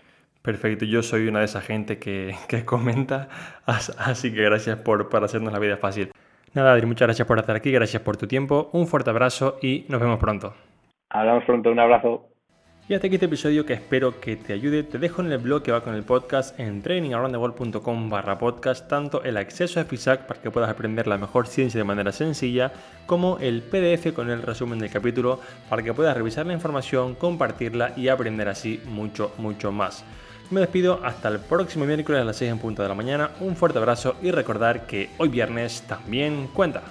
Perfecto, 0.49 0.87
yo 0.87 1.03
soy 1.03 1.29
una 1.29 1.41
de 1.41 1.45
esa 1.45 1.61
gente 1.61 1.99
que, 1.99 2.35
que 2.49 2.65
comenta, 2.65 3.29
así 3.67 4.33
que 4.33 4.43
gracias 4.45 4.79
por, 4.79 5.11
por 5.11 5.23
hacernos 5.23 5.53
la 5.53 5.59
vida 5.59 5.77
fácil. 5.77 6.11
Nada, 6.55 6.73
Adri, 6.73 6.87
muchas 6.87 7.07
gracias 7.07 7.29
por 7.29 7.39
estar 7.39 7.55
aquí, 7.55 7.71
gracias 7.71 8.03
por 8.03 8.17
tu 8.17 8.27
tiempo, 8.27 8.71
un 8.73 8.87
fuerte 8.87 9.11
abrazo 9.11 9.59
y 9.61 9.85
nos 9.91 10.01
vemos 10.01 10.19
pronto. 10.19 10.55
Hablamos 11.11 11.45
pronto, 11.45 11.71
un 11.71 11.79
abrazo. 11.79 12.31
Y 12.89 12.95
hasta 12.95 13.09
aquí 13.09 13.17
este 13.17 13.27
episodio 13.27 13.67
que 13.67 13.75
espero 13.75 14.21
que 14.21 14.37
te 14.37 14.55
ayude. 14.55 14.85
Te 14.85 14.97
dejo 14.97 15.21
en 15.21 15.31
el 15.31 15.37
blog 15.37 15.63
que 15.63 15.71
va 15.71 15.83
con 15.83 15.95
el 15.95 16.03
podcast 16.03 16.59
en 16.59 16.81
trainingaroundtheworld.com 16.81 18.09
barra 18.09 18.39
podcast 18.39 18.89
tanto 18.89 19.23
el 19.25 19.37
acceso 19.37 19.81
a 19.81 19.85
FISAC 19.85 20.27
para 20.27 20.41
que 20.41 20.51
puedas 20.51 20.71
aprender 20.71 21.07
la 21.07 21.19
mejor 21.19 21.47
ciencia 21.47 21.77
de 21.77 21.85
manera 21.85 22.11
sencilla 22.11 22.73
como 23.05 23.37
el 23.37 23.61
PDF 23.61 24.15
con 24.15 24.31
el 24.31 24.41
resumen 24.41 24.79
del 24.79 24.89
capítulo 24.89 25.41
para 25.69 25.83
que 25.83 25.93
puedas 25.93 26.17
revisar 26.17 26.47
la 26.47 26.55
información, 26.55 27.17
compartirla 27.17 27.93
y 27.99 28.09
aprender 28.09 28.49
así 28.49 28.81
mucho, 28.87 29.35
mucho 29.37 29.71
más. 29.73 30.07
Me 30.51 30.61
despido 30.61 31.01
hasta 31.05 31.29
el 31.29 31.41
próximo 31.41 31.85
miércoles 31.85 32.23
a 32.23 32.25
las 32.25 32.37
6 32.37 32.53
en 32.53 32.59
punto 32.59 32.83
de 32.83 32.89
la 32.89 32.95
mañana. 32.95 33.33
Un 33.41 33.55
fuerte 33.55 33.79
abrazo 33.79 34.17
y 34.23 34.31
recordar 34.31 34.87
que 34.87 35.11
hoy 35.19 35.29
viernes 35.29 35.83
también 35.87 36.49
cuenta. 36.55 36.83